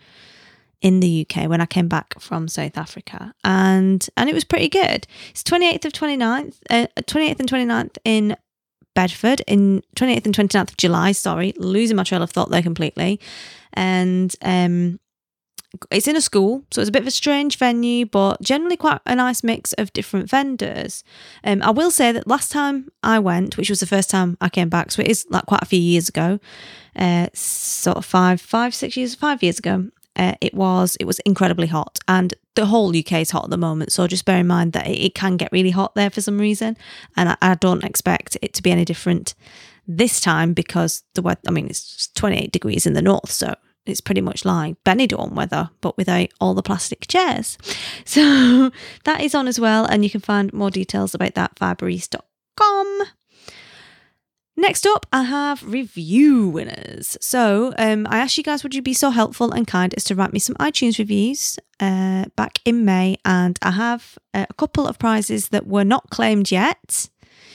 in 0.84 1.00
the 1.00 1.26
UK 1.26 1.50
when 1.50 1.62
I 1.62 1.66
came 1.66 1.88
back 1.88 2.20
from 2.20 2.48
South 2.48 2.78
Africa, 2.78 3.34
and 3.44 4.06
and 4.18 4.30
it 4.30 4.34
was 4.34 4.44
pretty 4.44 4.70
good. 4.70 5.08
It's 5.32 5.42
28th 5.42 5.86
of 5.86 5.94
29th, 5.94 6.58
uh, 6.70 6.88
28th 6.98 7.40
and 7.40 7.50
29th 7.50 7.98
in 8.04 8.38
Bedford, 8.94 9.42
in 9.48 9.82
28th 9.96 10.26
and 10.26 10.36
29th 10.36 10.72
of 10.72 10.78
July. 10.78 11.14
Sorry, 11.14 11.54
losing 11.58 11.96
my 11.96 12.04
trail 12.04 12.22
of 12.22 12.30
thought 12.30 12.52
there 12.52 12.62
completely, 12.62 13.20
and 13.72 14.36
um, 14.42 15.00
it's 15.90 16.08
in 16.08 16.18
a 16.18 16.22
school, 16.22 16.66
so 16.70 16.82
it's 16.82 16.90
a 16.90 16.92
bit 16.92 17.02
of 17.02 17.08
a 17.08 17.12
strange 17.12 17.58
venue, 17.58 18.06
but 18.06 18.42
generally 18.42 18.76
quite 18.76 19.00
a 19.06 19.16
nice 19.16 19.42
mix 19.42 19.72
of 19.74 19.94
different 19.94 20.30
vendors. 20.30 21.02
Um, 21.46 21.64
I 21.64 21.72
will 21.72 21.92
say 21.92 22.12
that 22.12 22.28
last 22.28 22.52
time 22.52 22.90
I 23.02 23.20
went, 23.20 23.56
which 23.56 23.70
was 23.70 23.80
the 23.80 23.88
first 23.88 24.10
time 24.10 24.38
I 24.42 24.50
came 24.50 24.68
back, 24.68 24.92
so 24.92 25.02
it 25.02 25.08
is 25.08 25.26
like 25.30 25.46
quite 25.46 25.64
a 25.64 25.66
few 25.66 25.80
years 25.80 26.10
ago, 26.10 26.40
uh, 26.98 27.28
sort 27.34 27.96
of 27.96 28.06
five, 28.06 28.42
five, 28.42 28.76
six 28.76 28.98
years, 28.98 29.16
five 29.16 29.42
years 29.42 29.58
ago 29.58 29.90
uh, 30.16 30.34
it 30.42 30.54
was 30.54 30.96
it 31.00 31.06
was 31.06 31.20
incredibly 31.20 31.68
hot 31.68 32.00
and 32.08 32.34
the 32.56 32.68
whole 32.68 32.96
UK 32.96 33.14
is 33.14 33.32
hot 33.32 33.46
at 33.46 33.50
the 33.50 33.58
moment 33.58 33.92
so 33.92 34.08
just 34.08 34.26
bear 34.26 34.40
in 34.40 34.48
mind 34.48 34.74
that 34.74 34.88
it, 34.88 35.00
it 35.00 35.16
can 35.16 35.38
get 35.38 35.52
really 35.52 35.72
hot 35.72 35.96
there 35.96 36.10
for 36.10 36.22
some 36.22 36.38
reason 36.38 36.78
and 37.18 37.30
I, 37.30 37.38
I, 37.42 37.56
don't 37.56 37.84
expect 37.84 38.38
it 38.42 38.54
to 38.54 38.64
be 38.64 38.72
any 38.72 38.86
different 38.86 39.34
this 39.88 40.20
time 40.20 40.54
because 40.54 41.04
the 41.16 41.22
weather 41.22 41.42
I 41.48 41.52
mean 41.52 41.68
it's 41.68 42.08
28 42.16 42.52
degrees 42.52 42.86
in 42.86 42.94
the 42.94 43.02
north 43.02 43.32
so 43.32 43.56
it's 43.86 44.02
pretty 44.02 44.22
much 44.22 44.46
like 44.46 44.82
Benidorm 44.84 45.34
weather 45.34 45.70
but 45.82 45.98
without 45.98 46.30
all 46.40 46.54
the 46.54 46.64
plastic 46.64 47.08
chairs. 47.08 47.58
So 48.06 48.72
that 49.06 49.22
is 49.22 49.34
on 49.34 49.48
as 49.48 49.60
well 49.60 49.86
and 49.86 50.04
you 50.04 50.10
can 50.10 50.22
find 50.22 50.54
more 50.54 50.70
details 50.70 51.16
about 51.16 51.36
that 51.36 51.56
fibreeast.com 51.56 53.02
Next 54.64 54.88
up, 54.88 55.06
I 55.12 55.24
have 55.24 55.62
review 55.62 56.48
winners. 56.48 57.18
So 57.20 57.74
um, 57.78 58.08
I 58.10 58.20
asked 58.20 58.38
you 58.38 58.46
guys, 58.46 58.64
would 58.64 58.74
you 58.74 58.82
be 58.82 58.94
so 58.94 59.10
helpful 59.10 59.52
and 59.52 59.68
kind 59.68 59.94
as 59.96 60.06
to 60.06 60.16
write 60.16 60.32
me 60.32 60.40
some 60.40 60.56
iTunes 60.56 60.98
reviews 60.98 61.60
uh, 61.82 62.28
back 62.38 62.60
in 62.64 62.86
May? 62.86 63.18
And 63.26 63.60
I 63.62 63.72
have 63.72 64.18
uh, 64.34 64.46
a 64.50 64.54
couple 64.54 64.88
of 64.88 64.98
prizes 64.98 65.50
that 65.50 65.68
were 65.68 65.84
not 65.84 66.10
claimed 66.12 66.50
yet. 66.50 67.10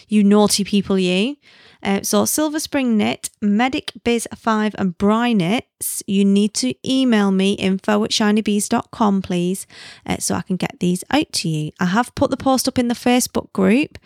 You 0.09 0.23
naughty 0.23 0.65
people, 0.65 0.99
you. 0.99 1.37
Uh, 1.83 2.03
so 2.03 2.27
Silver 2.27 2.61
Spring 2.61 2.99
Knit, 2.99 3.31
Medic 3.41 3.93
Biz 4.05 4.29
5 4.35 4.75
and 4.77 4.99
Bry 4.99 5.33
Knits, 5.33 6.03
you 6.07 6.27
need 6.27 6.53
to 6.55 6.75
email 6.87 7.31
me 7.31 7.55
info 7.55 8.05
at 8.05 8.11
shinybees.com, 8.11 9.23
please, 9.23 9.67
uh, 10.05 10.19
so 10.19 10.35
I 10.35 10.43
can 10.43 10.57
get 10.57 10.79
these 10.79 11.05
out 11.09 11.33
to 11.33 11.49
you. 11.49 11.73
I 11.81 11.87
have 11.87 12.15
put 12.15 12.31
the 12.31 12.37
post 12.37 12.69
up 12.69 12.79
in 12.79 12.89
the 12.89 12.95
Facebook 12.95 13.51
group 13.55 13.97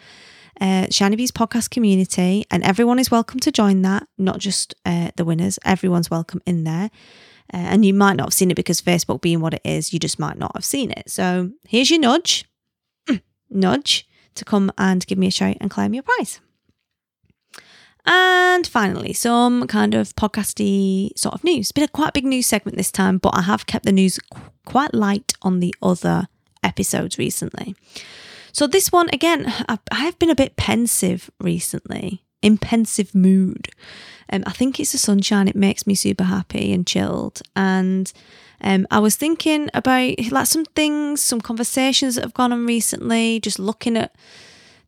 uh, 0.60 0.86
podcast 0.86 1.70
community, 1.70 2.44
and 2.50 2.62
everyone 2.62 2.98
is 2.98 3.10
welcome 3.10 3.40
to 3.40 3.52
join 3.52 3.82
that, 3.82 4.06
not 4.18 4.38
just 4.38 4.74
uh, 4.84 5.10
the 5.16 5.24
winners. 5.24 5.58
Everyone's 5.64 6.10
welcome 6.10 6.40
in 6.46 6.64
there. 6.64 6.90
Uh, 7.52 7.56
and 7.56 7.84
you 7.84 7.92
might 7.92 8.16
not 8.16 8.28
have 8.28 8.34
seen 8.34 8.50
it 8.50 8.54
because 8.54 8.80
Facebook 8.80 9.20
being 9.20 9.40
what 9.40 9.54
it 9.54 9.60
is, 9.64 9.92
you 9.92 9.98
just 9.98 10.18
might 10.18 10.38
not 10.38 10.52
have 10.54 10.64
seen 10.64 10.90
it. 10.90 11.10
So 11.10 11.50
here's 11.68 11.90
your 11.90 12.00
nudge, 12.00 12.46
nudge 13.50 14.08
to 14.34 14.44
come 14.44 14.72
and 14.78 15.06
give 15.06 15.18
me 15.18 15.26
a 15.26 15.30
shout 15.30 15.56
and 15.60 15.70
claim 15.70 15.92
your 15.92 16.02
prize. 16.02 16.40
And 18.04 18.66
finally, 18.66 19.12
some 19.12 19.66
kind 19.68 19.94
of 19.94 20.14
podcasty 20.16 21.16
sort 21.16 21.34
of 21.34 21.44
news. 21.44 21.70
Been 21.70 21.84
a 21.84 21.88
quite 21.88 22.14
big 22.14 22.24
news 22.24 22.46
segment 22.46 22.76
this 22.76 22.90
time, 22.90 23.18
but 23.18 23.36
I 23.36 23.42
have 23.42 23.66
kept 23.66 23.84
the 23.84 23.92
news 23.92 24.18
qu- 24.18 24.40
quite 24.64 24.92
light 24.92 25.34
on 25.42 25.60
the 25.60 25.74
other 25.80 26.28
episodes 26.64 27.18
recently. 27.18 27.76
So 28.52 28.66
this 28.66 28.92
one 28.92 29.08
again, 29.12 29.52
I, 29.68 29.78
have 29.92 30.18
been 30.18 30.30
a 30.30 30.34
bit 30.34 30.56
pensive 30.56 31.30
recently, 31.40 32.22
in 32.42 32.58
pensive 32.58 33.14
mood. 33.14 33.68
Um, 34.30 34.44
I 34.46 34.52
think 34.52 34.78
it's 34.78 34.92
the 34.92 34.98
sunshine; 34.98 35.48
it 35.48 35.56
makes 35.56 35.86
me 35.86 35.94
super 35.94 36.24
happy 36.24 36.72
and 36.72 36.86
chilled. 36.86 37.42
And 37.56 38.12
um, 38.60 38.86
I 38.90 38.98
was 38.98 39.16
thinking 39.16 39.70
about 39.74 40.14
like 40.30 40.46
some 40.46 40.64
things, 40.64 41.22
some 41.22 41.40
conversations 41.40 42.14
that 42.14 42.24
have 42.24 42.34
gone 42.34 42.52
on 42.52 42.66
recently, 42.66 43.40
just 43.40 43.58
looking 43.58 43.96
at 43.96 44.14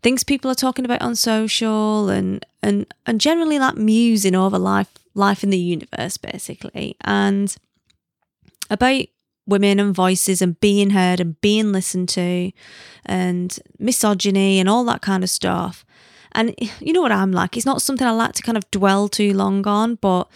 things 0.05 0.23
people 0.23 0.51
are 0.51 0.55
talking 0.55 0.85
about 0.85 1.01
on 1.01 1.17
social 1.17 2.11
and 2.11 2.45
and 2.63 2.87
and 3.07 3.21
generally 3.21 3.59
like 3.59 3.75
musing 3.77 4.35
over 4.35 4.59
life 4.59 4.93
life 5.15 5.43
in 5.43 5.49
the 5.51 5.59
universe 5.59 6.19
basically 6.19 6.97
and 7.01 7.57
about 8.69 9.07
women 9.47 9.79
and 9.79 9.95
voices 9.95 10.41
and 10.41 10.59
being 10.61 10.91
heard 10.91 11.21
and 11.21 11.41
being 11.41 11.73
listened 11.73 12.09
to 12.11 12.51
and 13.05 13.59
misogyny 13.79 14.59
and 14.59 14.69
all 14.69 14.85
that 14.85 15.03
kind 15.03 15.23
of 15.23 15.31
stuff. 15.31 15.85
And 16.33 16.55
you 16.81 16.93
know 16.93 17.03
what 17.03 17.13
I'm 17.13 17.31
like? 17.31 17.57
It's 17.57 17.67
not 17.67 17.83
something 17.83 18.07
I 18.07 18.11
like 18.11 18.33
to 18.33 18.43
kind 18.43 18.59
of 18.59 18.69
dwell 18.71 19.09
too 19.09 19.33
long 19.35 19.67
on 19.67 19.97
but 19.97 20.29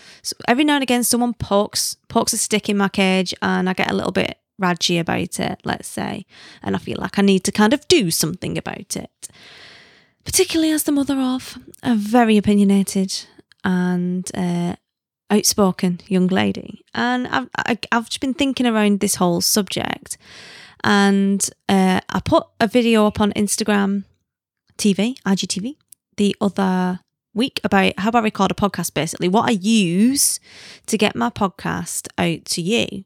every 0.47 0.65
now 0.65 0.75
and 0.75 0.83
again 0.83 1.05
someone 1.05 1.35
pokes 1.35 1.97
pokes 2.09 2.33
a 2.33 2.39
stick 2.39 2.69
in 2.69 2.77
my 2.77 2.89
cage 2.89 3.35
and 3.43 3.69
I 3.69 3.73
get 3.73 3.91
a 3.91 3.95
little 3.95 4.13
bit 4.13 4.39
radgy 4.59 4.99
about 4.99 5.39
it, 5.41 5.61
let's 5.65 5.89
say, 5.89 6.27
and 6.63 6.75
I 6.75 6.79
feel 6.79 6.99
like 7.01 7.19
I 7.19 7.23
need 7.23 7.45
to 7.45 7.53
kind 7.53 7.73
of 7.73 7.87
do 7.89 8.11
something 8.11 8.59
about 8.59 8.97
it. 8.97 9.29
Particularly 10.25 10.73
as 10.73 10.83
the 10.83 10.93
mother 10.93 11.19
of 11.19 11.59
a 11.83 11.95
very 11.95 12.37
opinionated 12.37 13.25
and 13.65 14.31
uh, 14.35 14.77
outspoken 15.31 16.01
young 16.07 16.27
lady. 16.29 16.85
And 16.95 17.27
I've, 17.29 17.49
I've 17.93 18.09
just 18.09 18.21
been 18.21 18.35
thinking 18.35 18.67
around 18.67 19.01
this 19.01 19.17
whole 19.17 19.41
subject. 19.41 20.17
And 20.85 21.49
uh, 21.69 22.01
I 22.09 22.21
put 22.21 22.47
a 22.61 22.67
video 22.67 23.07
up 23.07 23.21
on 23.21 23.33
Instagram 23.33 24.05
TV, 24.79 25.19
IGTV, 25.23 25.77
the 26.17 26.37
other 26.41 27.01
week 27.39 27.61
about 27.65 27.95
how 27.99 28.11
I 28.13 28.21
record 28.21 28.51
a 28.51 28.55
podcast, 28.55 28.93
basically, 28.93 29.29
what 29.29 29.49
I 29.49 29.53
use 29.53 30.39
to 30.87 30.99
get 30.99 31.17
my 31.17 31.31
podcast 31.31 32.09
out 32.19 32.45
to 32.45 32.61
you. 32.61 33.05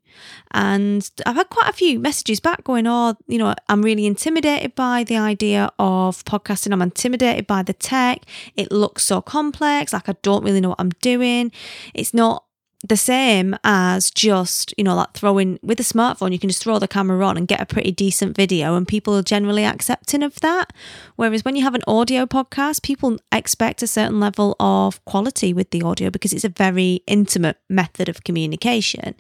And 0.50 1.08
I've 1.24 1.36
had 1.36 1.50
quite 1.50 1.70
a 1.70 1.72
few 1.72 2.00
messages 2.00 2.40
back 2.40 2.64
going, 2.64 2.86
Oh, 2.88 3.14
you 3.28 3.38
know, 3.38 3.54
I'm 3.68 3.82
really 3.82 4.06
intimidated 4.06 4.74
by 4.74 5.04
the 5.04 5.16
idea 5.16 5.70
of 5.78 6.24
podcasting. 6.24 6.72
I'm 6.72 6.82
intimidated 6.82 7.46
by 7.46 7.62
the 7.62 7.72
tech. 7.72 8.22
It 8.56 8.72
looks 8.72 9.04
so 9.04 9.20
complex. 9.20 9.92
Like 9.92 10.08
I 10.08 10.16
don't 10.22 10.44
really 10.44 10.60
know 10.60 10.70
what 10.70 10.80
I'm 10.80 10.90
doing. 11.00 11.52
It's 11.94 12.12
not 12.12 12.44
the 12.82 12.96
same 12.96 13.56
as 13.62 14.10
just, 14.10 14.74
you 14.76 14.82
know, 14.82 14.96
like 14.96 15.12
throwing 15.12 15.58
with 15.62 15.78
a 15.78 15.84
smartphone, 15.84 16.32
you 16.32 16.38
can 16.38 16.48
just 16.48 16.62
throw 16.62 16.80
the 16.80 16.88
camera 16.88 17.24
on 17.24 17.36
and 17.36 17.46
get 17.46 17.60
a 17.60 17.66
pretty 17.66 17.92
decent 17.92 18.36
video, 18.36 18.74
and 18.74 18.88
people 18.88 19.16
are 19.16 19.22
generally 19.22 19.64
accepting 19.64 20.22
of 20.22 20.40
that. 20.40 20.72
Whereas 21.14 21.44
when 21.44 21.54
you 21.54 21.62
have 21.62 21.76
an 21.76 21.84
audio 21.86 22.26
podcast, 22.26 22.82
people 22.82 23.18
expect 23.30 23.82
a 23.82 23.86
certain 23.86 24.18
level 24.18 24.56
of 24.58 25.04
quality 25.04 25.52
with 25.52 25.70
the 25.70 25.82
audio 25.82 26.10
because 26.10 26.32
it's 26.32 26.44
a 26.44 26.48
very 26.48 27.02
intimate 27.06 27.58
method 27.68 28.08
of 28.08 28.24
communication. 28.24 29.14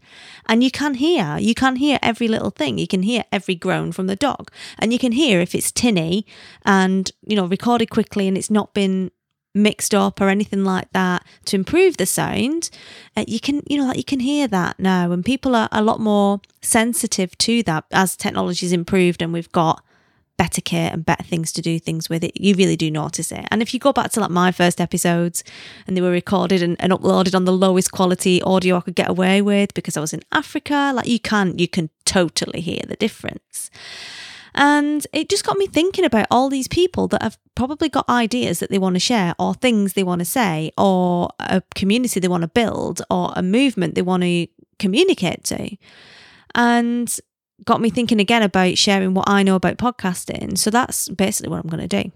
And 0.46 0.64
you 0.64 0.70
can 0.70 0.94
hear, 0.94 1.38
you 1.38 1.54
can 1.54 1.76
hear 1.76 2.00
every 2.02 2.26
little 2.26 2.50
thing. 2.50 2.78
You 2.78 2.88
can 2.88 3.02
hear 3.02 3.24
every 3.30 3.54
groan 3.54 3.92
from 3.92 4.08
the 4.08 4.16
dog, 4.16 4.50
and 4.78 4.92
you 4.92 4.98
can 4.98 5.12
hear 5.12 5.40
if 5.40 5.54
it's 5.54 5.70
tinny 5.70 6.26
and, 6.64 7.10
you 7.24 7.36
know, 7.36 7.46
recorded 7.46 7.90
quickly 7.90 8.26
and 8.26 8.36
it's 8.36 8.50
not 8.50 8.74
been 8.74 9.12
mixed 9.54 9.94
up 9.94 10.20
or 10.20 10.28
anything 10.28 10.64
like 10.64 10.90
that 10.92 11.24
to 11.44 11.56
improve 11.56 11.98
the 11.98 12.06
sound 12.06 12.70
uh, 13.16 13.24
you 13.28 13.38
can 13.38 13.62
you 13.68 13.76
know 13.76 13.86
like 13.86 13.98
you 13.98 14.04
can 14.04 14.20
hear 14.20 14.48
that 14.48 14.78
now. 14.78 15.12
And 15.12 15.24
people 15.24 15.54
are 15.54 15.68
a 15.72 15.82
lot 15.82 16.00
more 16.00 16.40
sensitive 16.60 17.36
to 17.38 17.62
that 17.64 17.84
as 17.90 18.16
technology's 18.16 18.72
improved 18.72 19.22
and 19.22 19.32
we've 19.32 19.52
got 19.52 19.82
better 20.38 20.60
kit 20.60 20.92
and 20.92 21.04
better 21.04 21.22
things 21.22 21.52
to 21.52 21.62
do 21.62 21.78
things 21.78 22.08
with 22.08 22.24
it. 22.24 22.32
You 22.40 22.54
really 22.54 22.76
do 22.76 22.90
notice 22.90 23.30
it. 23.30 23.46
And 23.50 23.62
if 23.62 23.72
you 23.72 23.78
go 23.78 23.92
back 23.92 24.10
to 24.12 24.20
like 24.20 24.30
my 24.30 24.50
first 24.50 24.80
episodes 24.80 25.44
and 25.86 25.96
they 25.96 26.00
were 26.00 26.10
recorded 26.10 26.62
and, 26.62 26.76
and 26.80 26.92
uploaded 26.92 27.34
on 27.34 27.44
the 27.44 27.52
lowest 27.52 27.92
quality 27.92 28.42
audio 28.42 28.78
i 28.78 28.80
could 28.80 28.94
get 28.94 29.08
away 29.08 29.40
with 29.42 29.74
because 29.74 29.96
i 29.96 30.00
was 30.00 30.12
in 30.12 30.22
africa 30.32 30.92
like 30.94 31.06
you 31.06 31.20
can 31.20 31.58
you 31.58 31.68
can 31.68 31.90
totally 32.04 32.60
hear 32.60 32.80
the 32.88 32.96
difference 32.96 33.70
and 34.54 35.06
it 35.12 35.28
just 35.28 35.44
got 35.44 35.56
me 35.58 35.66
thinking 35.66 36.04
about 36.04 36.26
all 36.30 36.48
these 36.48 36.68
people 36.68 37.08
that 37.08 37.22
have 37.22 37.38
probably 37.54 37.88
got 37.88 38.08
ideas 38.08 38.60
that 38.60 38.70
they 38.70 38.78
want 38.78 38.94
to 38.94 39.00
share, 39.00 39.34
or 39.38 39.54
things 39.54 39.92
they 39.92 40.02
want 40.02 40.20
to 40.20 40.24
say, 40.24 40.70
or 40.76 41.30
a 41.40 41.62
community 41.74 42.20
they 42.20 42.28
want 42.28 42.42
to 42.42 42.48
build, 42.48 43.02
or 43.10 43.32
a 43.36 43.42
movement 43.42 43.94
they 43.94 44.02
want 44.02 44.22
to 44.22 44.46
communicate 44.78 45.44
to. 45.44 45.76
And 46.54 47.18
got 47.64 47.80
me 47.80 47.90
thinking 47.90 48.20
again 48.20 48.42
about 48.42 48.76
sharing 48.76 49.14
what 49.14 49.28
I 49.28 49.42
know 49.42 49.54
about 49.54 49.78
podcasting. 49.78 50.58
So 50.58 50.70
that's 50.70 51.08
basically 51.08 51.50
what 51.50 51.62
I'm 51.62 51.70
going 51.70 51.88
to 51.88 52.02
do. 52.02 52.10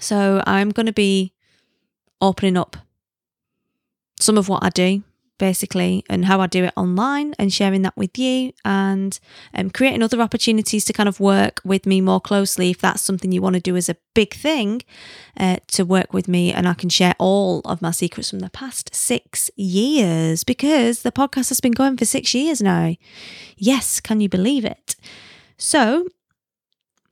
So 0.00 0.42
I'm 0.46 0.70
going 0.70 0.86
to 0.86 0.92
be 0.92 1.32
opening 2.20 2.56
up 2.56 2.76
some 4.20 4.36
of 4.36 4.48
what 4.48 4.64
I 4.64 4.70
do 4.70 5.02
basically, 5.38 6.04
and 6.10 6.24
how 6.24 6.40
I 6.40 6.46
do 6.46 6.64
it 6.64 6.72
online 6.76 7.34
and 7.38 7.52
sharing 7.52 7.82
that 7.82 7.96
with 7.96 8.18
you 8.18 8.52
and 8.64 9.18
um, 9.54 9.70
creating 9.70 10.02
other 10.02 10.20
opportunities 10.20 10.84
to 10.86 10.92
kind 10.92 11.08
of 11.08 11.20
work 11.20 11.60
with 11.64 11.86
me 11.86 12.00
more 12.00 12.20
closely 12.20 12.70
if 12.70 12.78
that's 12.78 13.02
something 13.02 13.32
you 13.32 13.40
want 13.40 13.54
to 13.54 13.60
do 13.60 13.76
as 13.76 13.88
a 13.88 13.96
big 14.14 14.34
thing 14.34 14.82
uh, 15.36 15.56
to 15.68 15.84
work 15.84 16.12
with 16.12 16.28
me. 16.28 16.52
And 16.52 16.68
I 16.68 16.74
can 16.74 16.88
share 16.88 17.14
all 17.18 17.60
of 17.64 17.80
my 17.80 17.92
secrets 17.92 18.30
from 18.30 18.40
the 18.40 18.50
past 18.50 18.94
six 18.94 19.50
years 19.56 20.44
because 20.44 21.02
the 21.02 21.12
podcast 21.12 21.48
has 21.48 21.60
been 21.60 21.72
going 21.72 21.96
for 21.96 22.04
six 22.04 22.34
years 22.34 22.60
now. 22.60 22.94
Yes, 23.56 24.00
can 24.00 24.20
you 24.20 24.28
believe 24.28 24.64
it? 24.64 24.96
So, 25.56 26.06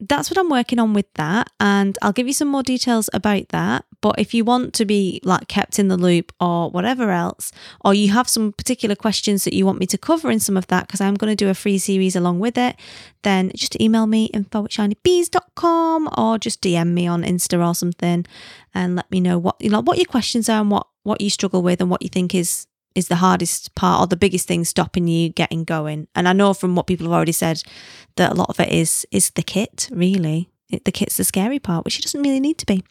that's 0.00 0.30
what 0.30 0.38
I'm 0.38 0.50
working 0.50 0.78
on 0.78 0.92
with 0.92 1.12
that. 1.14 1.50
And 1.58 1.96
I'll 2.02 2.12
give 2.12 2.26
you 2.26 2.32
some 2.32 2.48
more 2.48 2.62
details 2.62 3.08
about 3.12 3.48
that. 3.50 3.84
But 4.00 4.18
if 4.18 4.34
you 4.34 4.44
want 4.44 4.74
to 4.74 4.84
be 4.84 5.20
like 5.24 5.48
kept 5.48 5.78
in 5.78 5.88
the 5.88 5.96
loop 5.96 6.32
or 6.40 6.70
whatever 6.70 7.10
else, 7.10 7.50
or 7.84 7.94
you 7.94 8.12
have 8.12 8.28
some 8.28 8.52
particular 8.52 8.94
questions 8.94 9.44
that 9.44 9.54
you 9.54 9.64
want 9.64 9.80
me 9.80 9.86
to 9.86 9.98
cover 9.98 10.30
in 10.30 10.38
some 10.38 10.56
of 10.56 10.66
that, 10.68 10.86
because 10.86 11.00
I'm 11.00 11.14
going 11.14 11.34
to 11.34 11.44
do 11.44 11.48
a 11.48 11.54
free 11.54 11.78
series 11.78 12.14
along 12.14 12.40
with 12.40 12.58
it, 12.58 12.76
then 13.22 13.50
just 13.54 13.80
email 13.80 14.06
me 14.06 14.26
info 14.26 14.64
at 14.64 14.70
shinybees.com 14.70 16.10
or 16.16 16.38
just 16.38 16.60
DM 16.62 16.88
me 16.88 17.06
on 17.06 17.22
Insta 17.22 17.66
or 17.66 17.74
something 17.74 18.26
and 18.74 18.96
let 18.96 19.10
me 19.10 19.20
know 19.20 19.38
what 19.38 19.56
you 19.60 19.70
know 19.70 19.80
what 19.80 19.96
your 19.96 20.06
questions 20.06 20.48
are 20.48 20.60
and 20.60 20.70
what 20.70 20.86
what 21.02 21.20
you 21.20 21.30
struggle 21.30 21.62
with 21.62 21.80
and 21.80 21.90
what 21.90 22.02
you 22.02 22.08
think 22.08 22.34
is 22.34 22.66
is 22.96 23.08
the 23.08 23.16
hardest 23.16 23.74
part 23.74 24.00
or 24.00 24.06
the 24.06 24.16
biggest 24.16 24.48
thing 24.48 24.64
stopping 24.64 25.06
you 25.06 25.28
getting 25.28 25.64
going. 25.64 26.08
And 26.14 26.28
I 26.28 26.32
know 26.32 26.54
from 26.54 26.74
what 26.74 26.86
people 26.86 27.06
have 27.06 27.12
already 27.12 27.32
said 27.32 27.62
that 28.16 28.32
a 28.32 28.34
lot 28.34 28.48
of 28.48 28.58
it 28.58 28.70
is 28.70 29.06
is 29.10 29.30
the 29.30 29.42
kit, 29.42 29.88
really. 29.92 30.50
The 30.70 30.92
kit's 30.92 31.16
the 31.16 31.24
scary 31.24 31.58
part, 31.58 31.84
which 31.84 31.98
it 31.98 32.02
doesn't 32.02 32.22
really 32.22 32.40
need 32.40 32.58
to 32.58 32.66
be. 32.66 32.82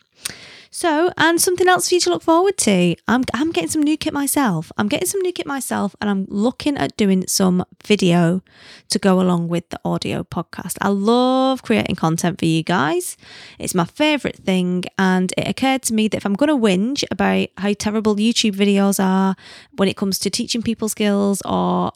So, 0.71 1.09
and 1.15 1.39
something 1.39 1.69
else 1.69 1.87
for 1.87 1.95
you 1.95 2.01
to 2.01 2.09
look 2.09 2.21
forward 2.21 2.57
to. 2.57 2.97
I'm, 3.07 3.23
I'm 3.33 3.53
getting 3.53 3.69
some 3.69 3.81
new 3.81 3.95
kit 3.95 4.13
myself. 4.13 4.73
I'm 4.77 4.89
getting 4.89 5.07
some 5.07 5.21
new 5.21 5.31
kit 5.31 5.45
myself, 5.45 5.95
and 6.01 6.09
I'm 6.09 6.25
looking 6.27 6.75
at 6.75 6.97
doing 6.97 7.25
some 7.27 7.63
video 7.85 8.41
to 8.89 8.99
go 8.99 9.21
along 9.21 9.47
with 9.47 9.69
the 9.69 9.79
audio 9.85 10.25
podcast. 10.25 10.75
I 10.81 10.89
love 10.89 11.63
creating 11.63 11.95
content 11.95 12.39
for 12.39 12.45
you 12.45 12.61
guys. 12.61 13.15
It's 13.57 13.73
my 13.73 13.85
favorite 13.85 14.35
thing. 14.35 14.83
And 14.99 15.33
it 15.37 15.47
occurred 15.47 15.83
to 15.83 15.93
me 15.93 16.09
that 16.09 16.17
if 16.17 16.25
I'm 16.25 16.33
going 16.33 16.49
to 16.49 16.57
whinge 16.57 17.05
about 17.09 17.47
how 17.57 17.71
terrible 17.71 18.17
YouTube 18.17 18.55
videos 18.57 19.01
are 19.01 19.37
when 19.77 19.87
it 19.87 19.95
comes 19.95 20.19
to 20.19 20.29
teaching 20.29 20.61
people 20.61 20.89
skills 20.89 21.41
or 21.45 21.93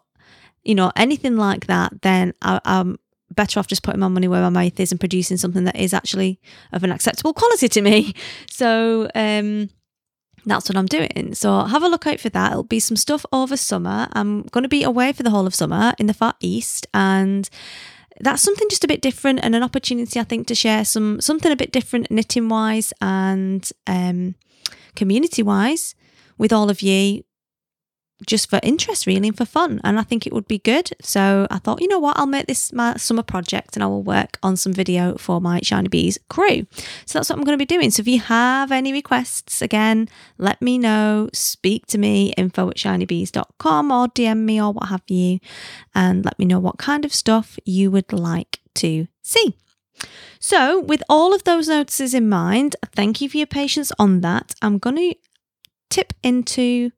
you 0.64 0.76
know 0.76 0.94
anything 0.96 1.36
like 1.36 1.68
that, 1.68 2.02
then 2.02 2.34
I, 2.42 2.62
I'm 2.64 2.98
better 3.36 3.60
off 3.60 3.68
just 3.68 3.84
putting 3.84 4.00
my 4.00 4.08
money 4.08 4.28
where 4.28 4.42
my 4.42 4.50
mouth 4.50 4.80
is 4.80 4.92
and 4.92 5.00
producing 5.00 5.38
something 5.38 5.64
that 5.64 5.76
is 5.76 5.94
actually 5.94 6.40
of 6.72 6.84
an 6.84 6.92
acceptable 6.92 7.34
quality 7.34 7.68
to 7.70 7.82
me. 7.82 8.14
So, 8.52 9.10
um, 9.16 9.70
that's 10.46 10.70
what 10.70 10.78
I'm 10.78 10.86
doing. 10.86 11.34
So 11.34 11.64
have 11.64 11.84
a 11.84 11.88
look 11.88 12.08
out 12.08 12.20
for 12.20 12.30
that. 12.30 12.52
It'll 12.52 12.64
be 12.64 12.80
some 12.80 12.98
stuff 12.98 13.26
over 13.32 13.56
summer. 13.56 14.08
I'm 14.14 14.44
going 14.44 14.64
to 14.64 14.70
be 14.70 14.84
away 14.84 15.14
for 15.14 15.24
the 15.24 15.30
whole 15.30 15.48
of 15.48 15.56
summer 15.56 15.94
in 15.98 16.08
the 16.08 16.14
Far 16.14 16.36
East 16.42 16.88
and 16.94 17.50
that's 18.20 18.42
something 18.42 18.68
just 18.70 18.84
a 18.84 18.88
bit 18.88 19.02
different 19.02 19.40
and 19.44 19.56
an 19.56 19.64
opportunity 19.64 20.20
I 20.20 20.24
think 20.24 20.48
to 20.48 20.56
share 20.56 20.84
some 20.84 21.22
something 21.22 21.52
a 21.52 21.56
bit 21.56 21.72
different 21.72 22.12
knitting 22.12 22.50
wise 22.50 22.94
and 23.02 23.70
um, 23.88 24.36
community 24.96 25.42
wise 25.42 25.96
with 26.38 26.52
all 26.52 26.70
of 26.70 26.82
you 26.82 27.24
just 28.26 28.50
for 28.50 28.60
interest 28.64 29.06
really 29.06 29.30
and 29.30 29.38
for 29.38 29.46
fun 29.46 29.80
and 29.84 30.00
I 30.00 30.04
think 30.04 30.28
it 30.28 30.34
would 30.34 30.48
be 30.48 30.60
good. 30.60 30.92
So 31.02 31.48
I 31.50 31.58
thought 31.60 31.82
you 31.82 31.88
know 31.88 32.00
what 32.00 32.18
I'll 32.18 32.26
make 32.26 32.48
this 32.48 32.74
my 32.74 32.96
summer 32.98 33.24
project 33.24 33.76
and 33.76 33.84
I 33.84 33.88
will 33.88 34.04
work 34.04 34.38
on 34.44 34.58
some 34.58 34.74
video 34.74 35.18
for 35.18 35.40
my 35.40 35.60
Shiny 35.62 35.88
Bees 35.88 36.18
crew. 36.30 36.68
So 37.06 37.20
that's 37.20 37.30
what 37.30 37.38
I'm 37.38 37.44
going 37.44 37.58
to 37.58 37.66
be 37.66 37.66
doing. 37.66 37.92
So 37.92 38.02
if 38.02 38.08
you 38.08 38.20
have 38.20 38.72
any 38.72 38.92
requests 38.94 39.62
again 39.62 40.10
let 40.38 40.62
me 40.62 40.78
know 40.78 41.30
speak 41.34 41.86
to 41.88 41.98
me 41.98 42.34
info 42.38 42.70
at 42.70 42.78
shinybees.com 42.78 43.92
or 43.92 44.08
DM 44.08 44.40
me 44.40 44.62
or 44.62 44.74
what 44.74 44.90
have 44.90 45.04
you 45.08 45.40
and 45.96 46.26
let 46.26 46.38
me 46.40 46.46
know 46.46 46.60
what 46.60 46.78
kind 46.78 47.06
of 47.06 47.14
stuff 47.14 47.58
you 47.66 47.92
would 47.92 48.12
like 48.12 48.60
to 48.76 49.08
see. 49.22 49.56
So, 50.40 50.80
with 50.80 51.04
all 51.10 51.34
of 51.34 51.44
those 51.44 51.68
notices 51.68 52.14
in 52.14 52.30
mind, 52.30 52.76
thank 52.96 53.20
you 53.20 53.30
for 53.30 53.38
your 53.38 53.48
patience 53.48 53.92
on 54.00 54.22
that. 54.22 54.56
I'm 54.62 54.78
going 54.78 54.96
to 54.96 55.16
tip 55.90 56.14
into 56.24 56.92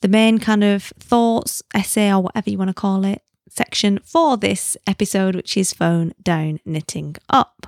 the 0.00 0.08
main 0.08 0.38
kind 0.38 0.64
of 0.64 0.84
thoughts, 0.98 1.62
essay, 1.74 2.12
or 2.12 2.22
whatever 2.22 2.50
you 2.50 2.58
want 2.58 2.70
to 2.70 2.74
call 2.74 3.04
it, 3.04 3.22
section 3.48 3.98
for 4.04 4.36
this 4.36 4.76
episode, 4.86 5.34
which 5.34 5.56
is 5.56 5.72
phone 5.72 6.12
down 6.22 6.60
knitting 6.64 7.16
up. 7.28 7.66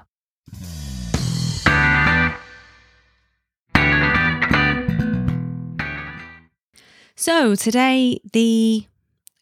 So, 7.14 7.54
today 7.54 8.18
the 8.32 8.86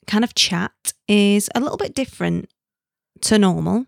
kind 0.07 0.25
of 0.25 0.35
chat 0.35 0.93
is 1.07 1.49
a 1.55 1.61
little 1.61 1.79
bit 1.79 1.95
different 1.95 2.51
to 3.23 3.39
normal. 3.39 3.87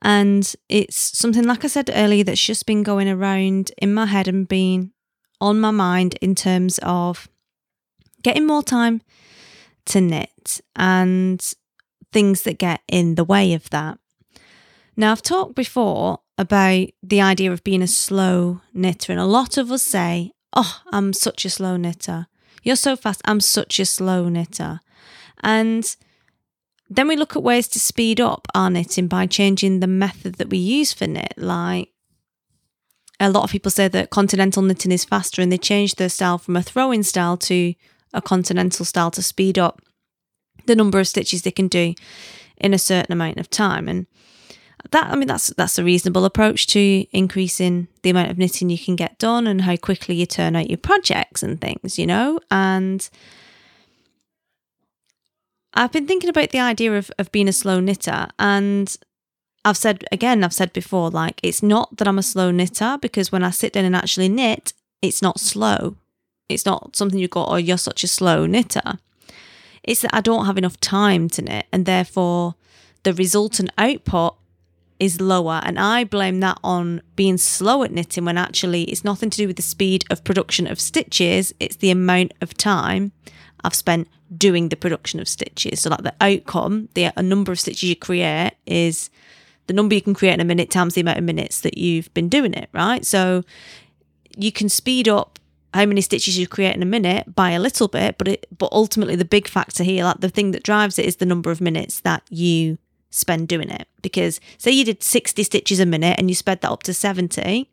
And 0.00 0.52
it's 0.68 0.96
something, 1.18 1.44
like 1.44 1.64
I 1.64 1.68
said 1.68 1.90
earlier, 1.92 2.24
that's 2.24 2.44
just 2.44 2.66
been 2.66 2.82
going 2.82 3.08
around 3.08 3.70
in 3.78 3.94
my 3.94 4.06
head 4.06 4.28
and 4.28 4.48
been 4.48 4.92
on 5.40 5.60
my 5.60 5.70
mind 5.70 6.16
in 6.20 6.34
terms 6.34 6.78
of 6.82 7.28
getting 8.22 8.46
more 8.46 8.62
time 8.62 9.02
to 9.86 10.00
knit 10.00 10.60
and 10.76 11.42
things 12.12 12.42
that 12.42 12.58
get 12.58 12.80
in 12.88 13.14
the 13.14 13.24
way 13.24 13.54
of 13.54 13.70
that. 13.70 13.98
Now, 14.96 15.12
I've 15.12 15.22
talked 15.22 15.54
before 15.54 16.20
about 16.36 16.88
the 17.02 17.20
idea 17.20 17.52
of 17.52 17.64
being 17.64 17.82
a 17.82 17.86
slow 17.86 18.60
knitter, 18.74 19.12
and 19.12 19.20
a 19.20 19.24
lot 19.24 19.56
of 19.56 19.70
us 19.70 19.82
say, 19.82 20.32
Oh, 20.54 20.82
I'm 20.92 21.12
such 21.14 21.44
a 21.46 21.50
slow 21.50 21.76
knitter. 21.76 22.26
You're 22.62 22.76
so 22.76 22.94
fast. 22.94 23.22
I'm 23.24 23.40
such 23.40 23.80
a 23.80 23.86
slow 23.86 24.28
knitter. 24.28 24.80
And 25.42 25.96
then 26.90 27.08
we 27.08 27.16
look 27.16 27.34
at 27.34 27.42
ways 27.42 27.68
to 27.68 27.80
speed 27.80 28.20
up 28.20 28.46
our 28.54 28.68
knitting 28.68 29.08
by 29.08 29.26
changing 29.26 29.80
the 29.80 29.86
method 29.86 30.34
that 30.34 30.50
we 30.50 30.58
use 30.58 30.92
for 30.92 31.06
knit. 31.06 31.32
Like 31.38 31.88
a 33.18 33.30
lot 33.30 33.44
of 33.44 33.50
people 33.50 33.70
say 33.70 33.88
that 33.88 34.10
continental 34.10 34.62
knitting 34.62 34.92
is 34.92 35.04
faster 35.04 35.40
and 35.40 35.50
they 35.50 35.58
change 35.58 35.94
their 35.94 36.10
style 36.10 36.38
from 36.38 36.56
a 36.56 36.62
throwing 36.62 37.02
style 37.02 37.36
to 37.38 37.74
a 38.12 38.22
continental 38.22 38.84
style 38.84 39.10
to 39.12 39.22
speed 39.22 39.58
up 39.58 39.80
the 40.66 40.76
number 40.76 41.00
of 41.00 41.08
stitches 41.08 41.42
they 41.42 41.50
can 41.50 41.68
do 41.68 41.94
in 42.56 42.74
a 42.74 42.78
certain 42.78 43.12
amount 43.12 43.38
of 43.38 43.50
time. 43.50 43.88
And 43.88 44.06
that 44.90 45.10
I 45.10 45.14
mean 45.14 45.28
that's 45.28 45.48
that's 45.48 45.78
a 45.78 45.84
reasonable 45.84 46.24
approach 46.24 46.66
to 46.68 47.06
increasing 47.12 47.88
the 48.02 48.10
amount 48.10 48.30
of 48.30 48.38
knitting 48.38 48.70
you 48.70 48.78
can 48.78 48.96
get 48.96 49.18
done 49.18 49.46
and 49.46 49.62
how 49.62 49.76
quickly 49.76 50.14
you 50.16 50.26
turn 50.26 50.56
out 50.56 50.70
your 50.70 50.78
projects 50.78 51.42
and 51.42 51.60
things, 51.60 51.98
you 51.98 52.06
know? 52.06 52.40
And 52.50 53.08
I've 55.74 55.92
been 55.92 56.06
thinking 56.06 56.28
about 56.28 56.50
the 56.50 56.60
idea 56.60 56.96
of, 56.96 57.10
of 57.18 57.32
being 57.32 57.48
a 57.48 57.52
slow 57.52 57.80
knitter 57.80 58.28
and 58.38 58.94
I've 59.64 59.76
said 59.76 60.04
again, 60.10 60.42
I've 60.42 60.52
said 60.52 60.72
before, 60.72 61.10
like 61.10 61.40
it's 61.42 61.62
not 61.62 61.96
that 61.96 62.08
I'm 62.08 62.18
a 62.18 62.22
slow 62.22 62.50
knitter 62.50 62.98
because 63.00 63.30
when 63.30 63.44
I 63.44 63.50
sit 63.50 63.72
down 63.72 63.84
and 63.84 63.96
actually 63.96 64.28
knit, 64.28 64.72
it's 65.00 65.22
not 65.22 65.38
slow. 65.38 65.96
It's 66.48 66.66
not 66.66 66.96
something 66.96 67.18
you 67.18 67.28
got, 67.28 67.48
or 67.48 67.58
you're 67.58 67.78
such 67.78 68.04
a 68.04 68.08
slow 68.08 68.46
knitter. 68.46 68.98
It's 69.82 70.02
that 70.02 70.14
I 70.14 70.20
don't 70.20 70.46
have 70.46 70.58
enough 70.58 70.78
time 70.80 71.28
to 71.30 71.42
knit 71.42 71.66
and 71.72 71.86
therefore 71.86 72.54
the 73.02 73.12
resultant 73.12 73.70
output 73.78 74.36
is 75.00 75.20
lower. 75.20 75.60
And 75.64 75.78
I 75.78 76.04
blame 76.04 76.38
that 76.40 76.58
on 76.62 77.02
being 77.16 77.36
slow 77.36 77.82
at 77.82 77.90
knitting 77.90 78.24
when 78.24 78.38
actually 78.38 78.84
it's 78.84 79.02
nothing 79.02 79.30
to 79.30 79.36
do 79.36 79.48
with 79.48 79.56
the 79.56 79.62
speed 79.62 80.04
of 80.10 80.22
production 80.22 80.68
of 80.68 80.78
stitches, 80.78 81.52
it's 81.58 81.76
the 81.76 81.90
amount 81.90 82.34
of 82.40 82.54
time 82.54 83.10
I've 83.64 83.74
spent 83.74 84.08
doing 84.36 84.68
the 84.68 84.76
production 84.76 85.18
of 85.18 85.28
stitches. 85.28 85.80
So, 85.80 85.90
like 85.90 86.02
the 86.02 86.14
outcome, 86.20 86.88
the 86.94 87.12
number 87.20 87.50
of 87.50 87.58
stitches 87.58 87.82
you 87.88 87.96
create 87.96 88.52
is 88.64 89.10
the 89.66 89.72
number 89.72 89.94
you 89.94 90.02
can 90.02 90.14
create 90.14 90.34
in 90.34 90.40
a 90.40 90.44
minute 90.44 90.70
times 90.70 90.94
the 90.94 91.00
amount 91.00 91.18
of 91.18 91.24
minutes 91.24 91.60
that 91.62 91.78
you've 91.78 92.12
been 92.14 92.28
doing 92.28 92.54
it, 92.54 92.68
right? 92.72 93.04
So, 93.04 93.42
you 94.36 94.52
can 94.52 94.68
speed 94.68 95.08
up 95.08 95.31
how 95.74 95.86
many 95.86 96.00
stitches 96.00 96.38
you 96.38 96.46
create 96.46 96.76
in 96.76 96.82
a 96.82 96.86
minute 96.86 97.34
by 97.34 97.50
a 97.50 97.60
little 97.60 97.88
bit, 97.88 98.18
but 98.18 98.28
it 98.28 98.46
but 98.56 98.70
ultimately 98.72 99.16
the 99.16 99.24
big 99.24 99.48
factor 99.48 99.84
here, 99.84 100.04
like 100.04 100.20
the 100.20 100.28
thing 100.28 100.50
that 100.52 100.62
drives 100.62 100.98
it 100.98 101.06
is 101.06 101.16
the 101.16 101.26
number 101.26 101.50
of 101.50 101.60
minutes 101.60 102.00
that 102.00 102.22
you 102.30 102.78
spend 103.10 103.48
doing 103.48 103.70
it. 103.70 103.86
Because 104.02 104.40
say 104.58 104.70
you 104.70 104.84
did 104.84 105.02
60 105.02 105.42
stitches 105.42 105.80
a 105.80 105.86
minute 105.86 106.18
and 106.18 106.30
you 106.30 106.34
sped 106.34 106.60
that 106.60 106.70
up 106.70 106.82
to 106.84 106.94
70, 106.94 107.70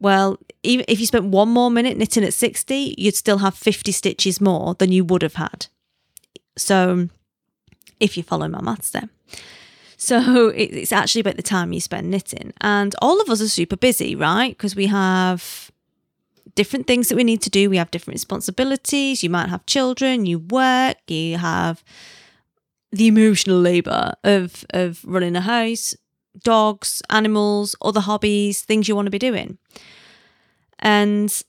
well, 0.00 0.38
even 0.62 0.84
if 0.88 0.98
you 0.98 1.06
spent 1.06 1.26
one 1.26 1.50
more 1.50 1.70
minute 1.70 1.96
knitting 1.96 2.24
at 2.24 2.34
60, 2.34 2.94
you'd 2.96 3.14
still 3.14 3.38
have 3.38 3.54
50 3.54 3.92
stitches 3.92 4.40
more 4.40 4.74
than 4.74 4.90
you 4.90 5.04
would 5.04 5.22
have 5.22 5.34
had. 5.34 5.66
So, 6.56 7.08
if 8.00 8.16
you 8.16 8.22
follow 8.22 8.48
my 8.48 8.62
maths 8.62 8.90
there. 8.90 9.10
So, 9.98 10.48
it's 10.48 10.92
actually 10.92 11.20
about 11.20 11.36
the 11.36 11.42
time 11.42 11.74
you 11.74 11.80
spend 11.80 12.10
knitting. 12.10 12.54
And 12.62 12.94
all 13.02 13.20
of 13.20 13.28
us 13.28 13.42
are 13.42 13.48
super 13.48 13.76
busy, 13.76 14.16
right? 14.16 14.56
Because 14.56 14.74
we 14.74 14.86
have 14.86 15.69
different 16.54 16.86
things 16.86 17.08
that 17.08 17.16
we 17.16 17.24
need 17.24 17.42
to 17.42 17.50
do. 17.50 17.70
We 17.70 17.76
have 17.76 17.90
different 17.90 18.14
responsibilities. 18.16 19.22
You 19.22 19.30
might 19.30 19.48
have 19.48 19.66
children, 19.66 20.26
you 20.26 20.38
work, 20.38 20.98
you 21.08 21.38
have 21.38 21.82
the 22.92 23.06
emotional 23.06 23.60
labor 23.60 24.14
of 24.24 24.64
of 24.70 25.04
running 25.04 25.36
a 25.36 25.40
house, 25.40 25.94
dogs, 26.42 27.02
animals, 27.10 27.76
other 27.82 28.00
hobbies, 28.00 28.62
things 28.62 28.88
you 28.88 28.96
want 28.96 29.06
to 29.06 29.10
be 29.10 29.18
doing. 29.18 29.58
And 30.78 31.42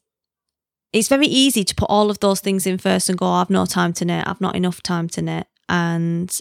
it's 0.94 1.08
very 1.08 1.28
easy 1.28 1.64
to 1.64 1.76
put 1.76 1.90
all 1.90 2.10
of 2.10 2.20
those 2.20 2.42
things 2.42 2.68
in 2.68 2.78
first 2.78 3.10
and 3.10 3.18
go, 3.18 3.26
oh, 3.26 3.34
I've 3.34 3.50
no 3.50 3.66
time 3.66 3.94
to 3.94 4.06
knit, 4.06 4.28
I've 4.28 4.42
not 4.42 4.56
enough 4.56 4.84
time 4.84 5.08
to 5.10 5.22
knit. 5.22 5.48
And 5.70 6.38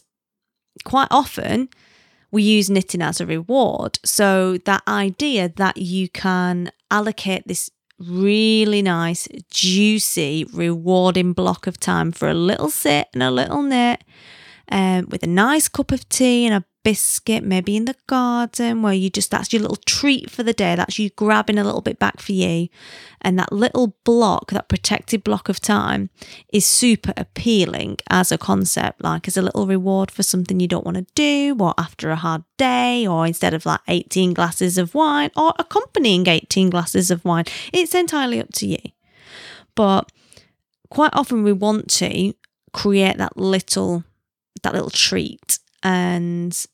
quite 0.85 1.09
often 1.11 1.69
we 2.33 2.43
use 2.43 2.71
knitting 2.71 3.03
as 3.03 3.21
a 3.21 3.27
reward. 3.27 3.99
So 4.05 4.59
that 4.59 4.83
idea 4.87 5.53
that 5.57 5.77
you 5.77 6.09
can 6.09 6.73
allocate 6.91 7.47
this 7.47 7.71
really 8.01 8.83
nice, 8.83 9.29
juicy, 9.51 10.47
rewarding 10.53 11.33
block 11.33 11.67
of 11.67 11.79
time 11.79 12.13
for 12.13 12.29
a 12.29 12.35
little 12.35 12.71
sit 12.71 13.09
and 13.13 13.23
a 13.23 13.31
little 13.31 13.63
knit 13.63 14.03
um, 14.71 15.07
with 15.09 15.23
a 15.23 15.27
nice 15.29 15.69
cup 15.69 15.93
of 15.93 16.09
tea 16.09 16.47
and 16.47 16.55
a 16.55 16.65
biscuit, 16.83 17.45
maybe 17.45 17.77
in 17.77 17.85
the 17.85 17.95
garden, 18.07 18.83
where 18.83 18.93
you 18.93 19.11
just 19.11 19.31
that's 19.31 19.53
your 19.53 19.63
little 19.63 19.79
treat 19.87 20.31
for 20.31 20.43
the 20.43 20.53
day. 20.53 20.75
That's 20.75 20.99
you 20.99 21.11
grabbing 21.11 21.59
a 21.59 21.65
little 21.65 21.81
bit 21.81 21.99
back 21.99 22.21
for 22.21 22.33
you. 22.33 22.69
And 23.21 23.39
that 23.39 23.53
little 23.53 23.97
block, 24.05 24.51
that 24.51 24.69
protected 24.69 25.23
block 25.25 25.49
of 25.49 25.61
time, 25.61 26.11
is 26.53 26.67
super 26.67 27.13
appealing 27.17 27.99
as 28.09 28.33
a 28.33 28.39
concept, 28.39 29.03
like 29.03 29.29
as 29.29 29.37
a 29.37 29.43
little 29.43 29.67
reward 29.67 30.11
for 30.11 30.23
something 30.23 30.61
you 30.61 30.69
don't 30.69 30.87
want 30.87 30.97
to 30.97 31.07
do, 31.15 31.57
or 31.61 31.75
after 31.77 32.11
a 32.11 32.17
hard 32.17 32.45
day, 32.57 33.07
or 33.07 33.27
instead 33.27 33.55
of 33.55 33.67
like 33.67 33.81
18 33.89 34.35
glasses 34.35 34.79
of 34.79 34.95
wine, 34.95 35.31
or 35.37 35.53
accompanying 35.59 36.27
18 36.27 36.71
glasses 36.71 37.11
of 37.11 37.25
wine. 37.25 37.45
It's 37.73 37.95
entirely 37.95 38.41
up 38.41 38.53
to 38.55 38.67
you. 38.67 38.91
But 39.75 40.11
quite 40.91 41.13
often 41.15 41.43
we 41.43 41.53
want 41.53 41.89
to 41.91 42.35
create 42.73 43.19
that 43.19 43.37
little 43.37 44.05
that 44.63 44.75
little 44.75 44.91
treat 44.91 45.59
and 45.83 46.67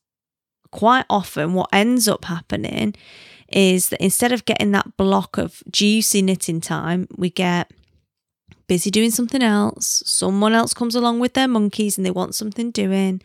quite 0.71 1.07
often, 1.09 1.55
what 1.55 1.69
ends 1.73 2.09
up 2.09 2.25
happening 2.25 2.95
is 3.49 3.91
that 3.91 4.03
instead 4.03 4.33
of 4.33 4.45
getting 4.45 4.73
that 4.73 4.97
block 4.97 5.39
of 5.39 5.63
juicy 5.71 6.23
knitting 6.23 6.61
time, 6.61 7.07
we 7.17 7.31
get 7.31 7.71
busy 8.67 8.91
doing 8.91 9.11
something 9.11 9.43
else. 9.43 10.03
Someone 10.07 10.53
else 10.53 10.75
comes 10.75 10.95
along 10.95 11.21
with 11.21 11.35
their 11.35 11.49
monkeys 11.49 11.97
and 11.97 12.05
they 12.05 12.11
want 12.11 12.35
something 12.35 12.71
doing. 12.71 13.23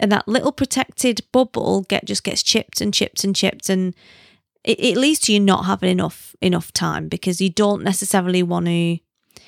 And 0.00 0.10
that 0.10 0.26
little 0.26 0.52
protected 0.52 1.20
bubble 1.30 1.82
get 1.82 2.04
just 2.04 2.24
gets 2.24 2.42
chipped 2.42 2.80
and 2.80 2.92
chipped 2.92 3.22
and 3.22 3.36
chipped 3.36 3.68
and 3.68 3.94
it, 4.64 4.80
it 4.80 4.96
leads 4.96 5.20
to 5.20 5.32
you 5.32 5.40
not 5.40 5.66
having 5.66 5.90
enough 5.90 6.34
enough 6.40 6.72
time 6.72 7.08
because 7.08 7.40
you 7.40 7.50
don't 7.50 7.82
necessarily 7.82 8.42
want 8.42 8.66
to 8.66 8.98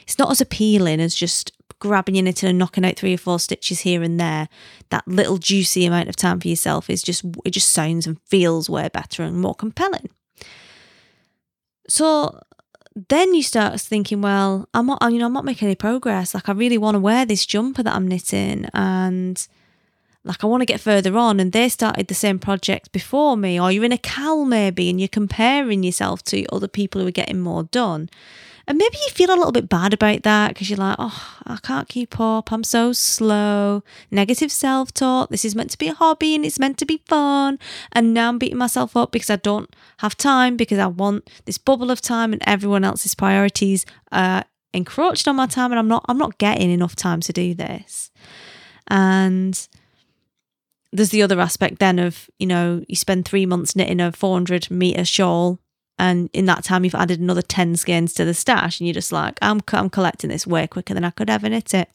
it's 0.04 0.18
not 0.18 0.30
as 0.30 0.40
appealing 0.40 1.00
as 1.00 1.14
just 1.14 1.52
grabbing 1.80 2.14
your 2.14 2.24
knitting 2.24 2.48
and 2.48 2.58
knocking 2.58 2.84
out 2.84 2.96
three 2.96 3.12
or 3.12 3.18
four 3.18 3.38
stitches 3.38 3.80
here 3.80 4.02
and 4.02 4.18
there, 4.18 4.48
that 4.90 5.06
little 5.06 5.36
juicy 5.36 5.84
amount 5.84 6.08
of 6.08 6.16
time 6.16 6.40
for 6.40 6.48
yourself 6.48 6.88
is 6.88 7.02
just 7.02 7.24
it 7.44 7.50
just 7.50 7.72
sounds 7.72 8.06
and 8.06 8.20
feels 8.22 8.70
way 8.70 8.88
better 8.88 9.22
and 9.22 9.40
more 9.40 9.54
compelling. 9.54 10.08
So 11.88 12.40
then 13.08 13.34
you 13.34 13.42
start 13.42 13.80
thinking, 13.80 14.22
well, 14.22 14.68
I'm 14.72 14.86
not, 14.86 15.02
you 15.12 15.18
know, 15.18 15.26
I'm 15.26 15.32
not 15.32 15.44
making 15.44 15.66
any 15.66 15.74
progress. 15.74 16.34
Like 16.34 16.48
I 16.48 16.52
really 16.52 16.78
want 16.78 16.94
to 16.94 17.00
wear 17.00 17.26
this 17.26 17.44
jumper 17.44 17.82
that 17.82 17.94
I'm 17.94 18.08
knitting, 18.08 18.66
and 18.72 19.46
like 20.22 20.42
I 20.42 20.46
want 20.46 20.62
to 20.62 20.66
get 20.66 20.80
further 20.80 21.16
on. 21.16 21.40
And 21.40 21.52
they 21.52 21.68
started 21.68 22.06
the 22.06 22.14
same 22.14 22.38
project 22.38 22.92
before 22.92 23.36
me, 23.36 23.60
or 23.60 23.70
you're 23.70 23.84
in 23.84 23.92
a 23.92 23.98
cal 23.98 24.44
maybe, 24.44 24.88
and 24.88 25.00
you're 25.00 25.08
comparing 25.08 25.82
yourself 25.82 26.22
to 26.24 26.46
other 26.46 26.68
people 26.68 27.00
who 27.00 27.08
are 27.08 27.12
getting 27.12 27.40
more 27.40 27.64
done. 27.64 28.08
And 28.66 28.78
maybe 28.78 28.96
you 28.96 29.10
feel 29.10 29.30
a 29.30 29.36
little 29.36 29.52
bit 29.52 29.68
bad 29.68 29.92
about 29.92 30.22
that 30.22 30.48
because 30.48 30.70
you're 30.70 30.78
like, 30.78 30.96
oh, 30.98 31.38
I 31.44 31.58
can't 31.62 31.88
keep 31.88 32.18
up. 32.18 32.50
I'm 32.50 32.64
so 32.64 32.92
slow. 32.92 33.82
Negative 34.10 34.50
self 34.50 34.92
talk. 34.92 35.28
This 35.28 35.44
is 35.44 35.54
meant 35.54 35.70
to 35.70 35.78
be 35.78 35.88
a 35.88 35.94
hobby 35.94 36.34
and 36.34 36.46
it's 36.46 36.58
meant 36.58 36.78
to 36.78 36.86
be 36.86 37.02
fun. 37.06 37.58
And 37.92 38.14
now 38.14 38.30
I'm 38.30 38.38
beating 38.38 38.56
myself 38.56 38.96
up 38.96 39.12
because 39.12 39.28
I 39.28 39.36
don't 39.36 39.74
have 39.98 40.16
time 40.16 40.56
because 40.56 40.78
I 40.78 40.86
want 40.86 41.28
this 41.44 41.58
bubble 41.58 41.90
of 41.90 42.00
time 42.00 42.32
and 42.32 42.42
everyone 42.46 42.84
else's 42.84 43.14
priorities 43.14 43.84
are 44.12 44.44
encroached 44.72 45.28
on 45.28 45.36
my 45.36 45.46
time 45.46 45.70
and 45.70 45.78
I'm 45.78 45.88
not 45.88 46.04
I'm 46.08 46.18
not 46.18 46.38
getting 46.38 46.70
enough 46.70 46.96
time 46.96 47.20
to 47.20 47.32
do 47.32 47.54
this. 47.54 48.10
And 48.88 49.68
there's 50.90 51.10
the 51.10 51.22
other 51.22 51.40
aspect 51.40 51.80
then 51.80 51.98
of, 51.98 52.30
you 52.38 52.46
know, 52.46 52.84
you 52.88 52.96
spend 52.96 53.26
three 53.26 53.46
months 53.46 53.74
knitting 53.74 54.00
a 54.00 54.12
400 54.12 54.70
meter 54.70 55.04
shawl 55.04 55.58
and 55.98 56.28
in 56.32 56.46
that 56.46 56.64
time 56.64 56.84
you've 56.84 56.94
added 56.94 57.20
another 57.20 57.42
10 57.42 57.76
skeins 57.76 58.12
to 58.14 58.24
the 58.24 58.34
stash 58.34 58.80
and 58.80 58.86
you're 58.86 58.94
just 58.94 59.12
like 59.12 59.38
I'm, 59.40 59.60
I'm 59.72 59.90
collecting 59.90 60.30
this 60.30 60.46
way 60.46 60.66
quicker 60.66 60.94
than 60.94 61.04
i 61.04 61.10
could 61.10 61.30
ever 61.30 61.48
knit 61.48 61.74
it. 61.74 61.88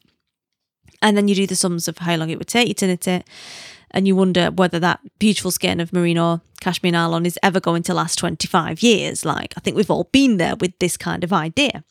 And 1.02 1.16
then 1.16 1.28
you 1.28 1.34
do 1.34 1.46
the 1.46 1.56
sums 1.56 1.88
of 1.88 1.98
how 1.98 2.16
long 2.16 2.28
it 2.28 2.38
would 2.38 2.48
take 2.48 2.68
you 2.68 2.74
to 2.74 2.86
knit 2.86 3.08
it. 3.08 3.26
And 3.90 4.06
you 4.06 4.14
wonder 4.14 4.50
whether 4.50 4.78
that 4.78 5.00
beautiful 5.18 5.50
skein 5.50 5.80
of 5.80 5.92
merino 5.92 6.42
cashmere 6.60 6.92
nylon 6.92 7.26
is 7.26 7.38
ever 7.42 7.58
going 7.58 7.82
to 7.84 7.94
last 7.94 8.16
25 8.16 8.82
years. 8.82 9.24
Like 9.24 9.54
i 9.56 9.60
think 9.60 9.76
we've 9.76 9.90
all 9.90 10.08
been 10.12 10.36
there 10.36 10.56
with 10.56 10.78
this 10.78 10.96
kind 10.96 11.24
of 11.24 11.32
idea. 11.32 11.84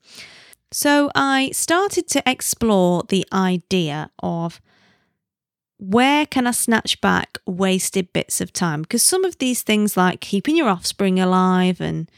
So 0.72 1.12
i 1.16 1.50
started 1.52 2.08
to 2.10 2.24
explore 2.26 3.04
the 3.08 3.26
idea 3.32 4.12
of 4.20 4.62
where 5.80 6.26
can 6.26 6.46
I 6.46 6.52
snatch 6.52 7.00
back 7.00 7.40
wasted 7.46 8.12
bits 8.12 8.42
of 8.42 8.52
time? 8.52 8.82
Because 8.82 9.02
some 9.02 9.24
of 9.24 9.38
these 9.38 9.62
things, 9.62 9.96
like 9.96 10.20
keeping 10.20 10.58
your 10.58 10.68
offspring 10.68 11.20
alive 11.20 11.80
and 11.80 12.12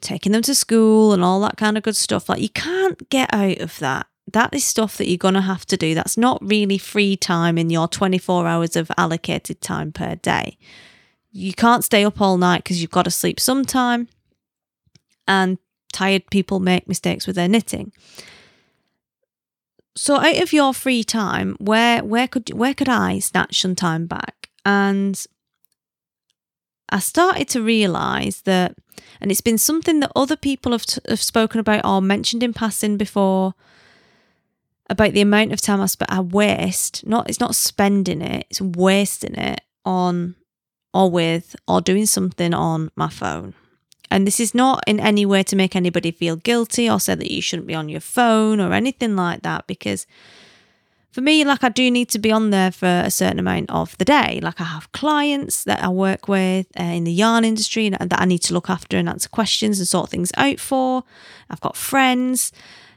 taking 0.00 0.32
them 0.32 0.42
to 0.42 0.54
school 0.54 1.12
and 1.12 1.24
all 1.24 1.40
that 1.40 1.56
kind 1.56 1.76
of 1.76 1.82
good 1.82 1.96
stuff, 1.96 2.28
like 2.28 2.40
you 2.40 2.48
can't 2.48 3.10
get 3.10 3.34
out 3.34 3.58
of 3.58 3.78
that. 3.80 4.06
That 4.32 4.54
is 4.54 4.64
stuff 4.64 4.96
that 4.96 5.08
you're 5.08 5.18
going 5.18 5.34
to 5.34 5.40
have 5.40 5.66
to 5.66 5.76
do. 5.76 5.94
That's 5.94 6.16
not 6.16 6.38
really 6.40 6.78
free 6.78 7.16
time 7.16 7.58
in 7.58 7.70
your 7.70 7.88
24 7.88 8.46
hours 8.46 8.76
of 8.76 8.90
allocated 8.96 9.60
time 9.60 9.90
per 9.90 10.14
day. 10.14 10.56
You 11.32 11.52
can't 11.52 11.84
stay 11.84 12.04
up 12.04 12.20
all 12.20 12.38
night 12.38 12.62
because 12.62 12.80
you've 12.80 12.90
got 12.90 13.02
to 13.02 13.10
sleep 13.10 13.40
sometime. 13.40 14.08
And 15.26 15.58
tired 15.92 16.30
people 16.30 16.60
make 16.60 16.86
mistakes 16.86 17.26
with 17.26 17.34
their 17.34 17.48
knitting. 17.48 17.92
So 19.96 20.16
out 20.16 20.42
of 20.42 20.52
your 20.52 20.74
free 20.74 21.04
time, 21.04 21.56
where 21.60 22.02
where 22.02 22.26
could 22.26 22.52
where 22.52 22.74
could 22.74 22.88
I 22.88 23.20
snatch 23.20 23.60
some 23.60 23.76
time 23.76 24.06
back? 24.06 24.50
And 24.64 25.24
I 26.88 26.98
started 26.98 27.48
to 27.50 27.62
realize 27.62 28.42
that, 28.42 28.76
and 29.20 29.30
it's 29.30 29.40
been 29.40 29.58
something 29.58 30.00
that 30.00 30.12
other 30.14 30.36
people 30.36 30.72
have, 30.72 30.86
t- 30.86 31.00
have 31.08 31.22
spoken 31.22 31.60
about 31.60 31.84
or 31.84 32.02
mentioned 32.02 32.42
in 32.42 32.52
passing 32.52 32.96
before 32.96 33.54
about 34.90 35.12
the 35.12 35.20
amount 35.20 35.52
of 35.52 35.60
time 35.60 35.80
I, 35.80 35.86
sp- 35.86 36.10
I 36.10 36.20
waste. 36.20 37.06
Not 37.06 37.28
it's 37.28 37.40
not 37.40 37.54
spending 37.54 38.20
it; 38.20 38.46
it's 38.50 38.60
wasting 38.60 39.34
it 39.34 39.60
on 39.84 40.34
or 40.92 41.10
with 41.10 41.54
or 41.68 41.80
doing 41.80 42.06
something 42.06 42.52
on 42.52 42.90
my 42.96 43.08
phone. 43.08 43.54
And 44.10 44.26
this 44.26 44.38
is 44.38 44.54
not 44.54 44.84
in 44.86 45.00
any 45.00 45.26
way 45.26 45.42
to 45.42 45.56
make 45.56 45.74
anybody 45.74 46.10
feel 46.10 46.36
guilty 46.36 46.88
or 46.88 47.00
say 47.00 47.14
that 47.14 47.30
you 47.30 47.42
shouldn't 47.42 47.66
be 47.66 47.74
on 47.74 47.88
your 47.88 48.00
phone 48.00 48.60
or 48.60 48.72
anything 48.72 49.16
like 49.16 49.42
that, 49.42 49.66
because 49.66 50.06
for 51.10 51.20
me, 51.20 51.44
like 51.44 51.62
I 51.62 51.68
do 51.68 51.90
need 51.90 52.08
to 52.10 52.18
be 52.18 52.32
on 52.32 52.50
there 52.50 52.72
for 52.72 52.86
a 52.86 53.10
certain 53.10 53.38
amount 53.38 53.70
of 53.70 53.96
the 53.98 54.04
day. 54.04 54.40
Like 54.42 54.60
I 54.60 54.64
have 54.64 54.90
clients 54.92 55.64
that 55.64 55.82
I 55.82 55.88
work 55.88 56.28
with 56.28 56.66
uh, 56.78 56.82
in 56.82 57.04
the 57.04 57.12
yarn 57.12 57.44
industry 57.44 57.88
that 57.88 58.20
I 58.20 58.24
need 58.24 58.42
to 58.42 58.52
look 58.52 58.68
after 58.68 58.96
and 58.96 59.08
answer 59.08 59.28
questions 59.28 59.78
and 59.78 59.86
sort 59.88 60.10
things 60.10 60.32
out 60.36 60.58
for. 60.58 61.04
I've 61.48 61.60
got 61.60 61.76
friends 61.76 62.52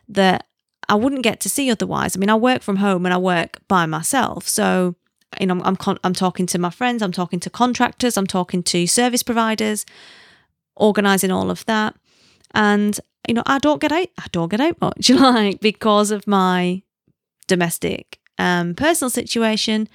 that 0.10 0.48
I 0.90 0.96
wouldn't 0.96 1.24
get 1.24 1.40
to 1.42 1.50
see 1.50 1.70
otherwise. 1.70 2.16
I 2.16 2.20
mean, 2.20 2.30
I 2.30 2.36
work 2.36 2.64
from 2.64 2.78
home 2.78 3.06
and 3.06 3.14
I 3.14 3.18
work 3.18 3.60
by 3.68 3.86
myself, 3.86 4.48
so 4.48 4.96
you 5.40 5.46
know, 5.46 5.54
I'm 5.54 5.62
I'm, 5.62 5.76
con- 5.76 6.00
I'm 6.04 6.14
talking 6.14 6.48
to 6.48 6.58
my 6.58 6.70
friends, 6.70 7.04
I'm 7.04 7.12
talking 7.12 7.40
to 7.42 7.50
contractors, 7.50 8.18
I'm 8.18 8.28
talking 8.28 8.64
to 8.64 8.88
service 8.88 9.22
providers 9.22 9.86
organising 10.78 11.32
all 11.32 11.52
of 11.52 11.66
that. 11.66 11.96
And, 12.54 13.00
you 13.28 13.34
know, 13.34 13.44
I 13.46 13.60
don't 13.60 13.82
get 13.82 13.92
out, 13.92 14.08
I 14.18 14.26
don't 14.32 14.50
get 14.50 14.62
out 14.62 14.80
much, 14.82 15.10
like, 15.12 15.60
because 15.60 16.12
of 16.12 16.28
my 16.28 16.82
domestic 17.48 18.20
um, 18.38 18.76
personal 18.76 19.10
situation. 19.10 19.88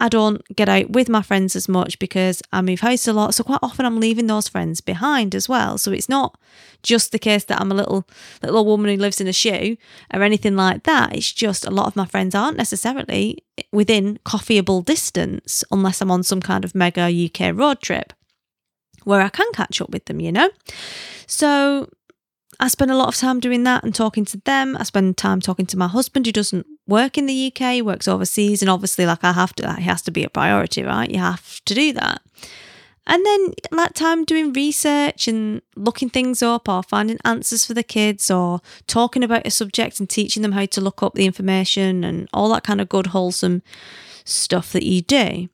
I 0.00 0.08
don't 0.08 0.44
get 0.54 0.68
out 0.68 0.90
with 0.90 1.08
my 1.08 1.22
friends 1.22 1.56
as 1.56 1.68
much 1.68 1.98
because 1.98 2.40
I 2.52 2.62
move 2.62 2.80
house 2.80 3.08
a 3.08 3.12
lot. 3.12 3.34
So 3.34 3.42
quite 3.42 3.58
often 3.62 3.84
I'm 3.84 3.98
leaving 3.98 4.28
those 4.28 4.48
friends 4.48 4.80
behind 4.80 5.34
as 5.34 5.48
well. 5.48 5.76
So 5.76 5.90
it's 5.90 6.08
not 6.08 6.38
just 6.84 7.10
the 7.10 7.18
case 7.18 7.44
that 7.44 7.60
I'm 7.60 7.72
a 7.72 7.74
little 7.74 8.06
little 8.40 8.64
woman 8.64 8.90
who 8.90 8.96
lives 8.96 9.20
in 9.20 9.26
a 9.26 9.32
shoe 9.32 9.76
or 10.14 10.22
anything 10.22 10.54
like 10.54 10.84
that. 10.84 11.16
It's 11.16 11.32
just 11.32 11.66
a 11.66 11.70
lot 11.70 11.88
of 11.88 11.96
my 11.96 12.06
friends 12.06 12.36
aren't 12.36 12.56
necessarily 12.56 13.38
within 13.72 14.20
coffeeable 14.24 14.82
distance 14.82 15.64
unless 15.72 16.00
I'm 16.00 16.12
on 16.12 16.22
some 16.22 16.40
kind 16.40 16.64
of 16.64 16.76
mega 16.76 17.10
UK 17.10 17.52
road 17.52 17.80
trip 17.80 18.12
where 19.08 19.22
I 19.22 19.30
can 19.30 19.50
catch 19.52 19.80
up 19.80 19.90
with 19.90 20.04
them, 20.04 20.20
you 20.20 20.30
know? 20.30 20.50
So 21.26 21.88
I 22.60 22.68
spend 22.68 22.90
a 22.90 22.96
lot 22.96 23.08
of 23.08 23.16
time 23.16 23.40
doing 23.40 23.64
that 23.64 23.82
and 23.84 23.94
talking 23.94 24.24
to 24.26 24.36
them. 24.44 24.76
I 24.76 24.82
spend 24.82 25.16
time 25.16 25.40
talking 25.40 25.66
to 25.66 25.78
my 25.78 25.88
husband 25.88 26.26
who 26.26 26.32
doesn't 26.32 26.66
work 26.86 27.16
in 27.16 27.26
the 27.26 27.52
UK, 27.52 27.82
works 27.82 28.06
overseas, 28.06 28.62
and 28.62 28.70
obviously, 28.70 29.06
like 29.06 29.24
I 29.24 29.32
have 29.32 29.54
to, 29.54 29.62
that 29.62 29.78
has 29.78 30.02
to 30.02 30.10
be 30.10 30.24
a 30.24 30.28
priority, 30.28 30.82
right? 30.82 31.10
You 31.10 31.18
have 31.18 31.64
to 31.64 31.74
do 31.74 31.92
that. 31.94 32.20
And 33.06 33.24
then 33.24 33.54
that 33.70 33.94
time 33.94 34.26
doing 34.26 34.52
research 34.52 35.28
and 35.28 35.62
looking 35.74 36.10
things 36.10 36.42
up 36.42 36.68
or 36.68 36.82
finding 36.82 37.18
answers 37.24 37.64
for 37.64 37.72
the 37.72 37.82
kids 37.82 38.30
or 38.30 38.60
talking 38.86 39.24
about 39.24 39.46
a 39.46 39.50
subject 39.50 39.98
and 39.98 40.10
teaching 40.10 40.42
them 40.42 40.52
how 40.52 40.66
to 40.66 40.80
look 40.82 41.02
up 41.02 41.14
the 41.14 41.24
information 41.24 42.04
and 42.04 42.28
all 42.34 42.50
that 42.50 42.64
kind 42.64 42.82
of 42.82 42.90
good, 42.90 43.08
wholesome 43.08 43.62
stuff 44.24 44.72
that 44.72 44.82
you 44.82 45.00
do. 45.00 45.48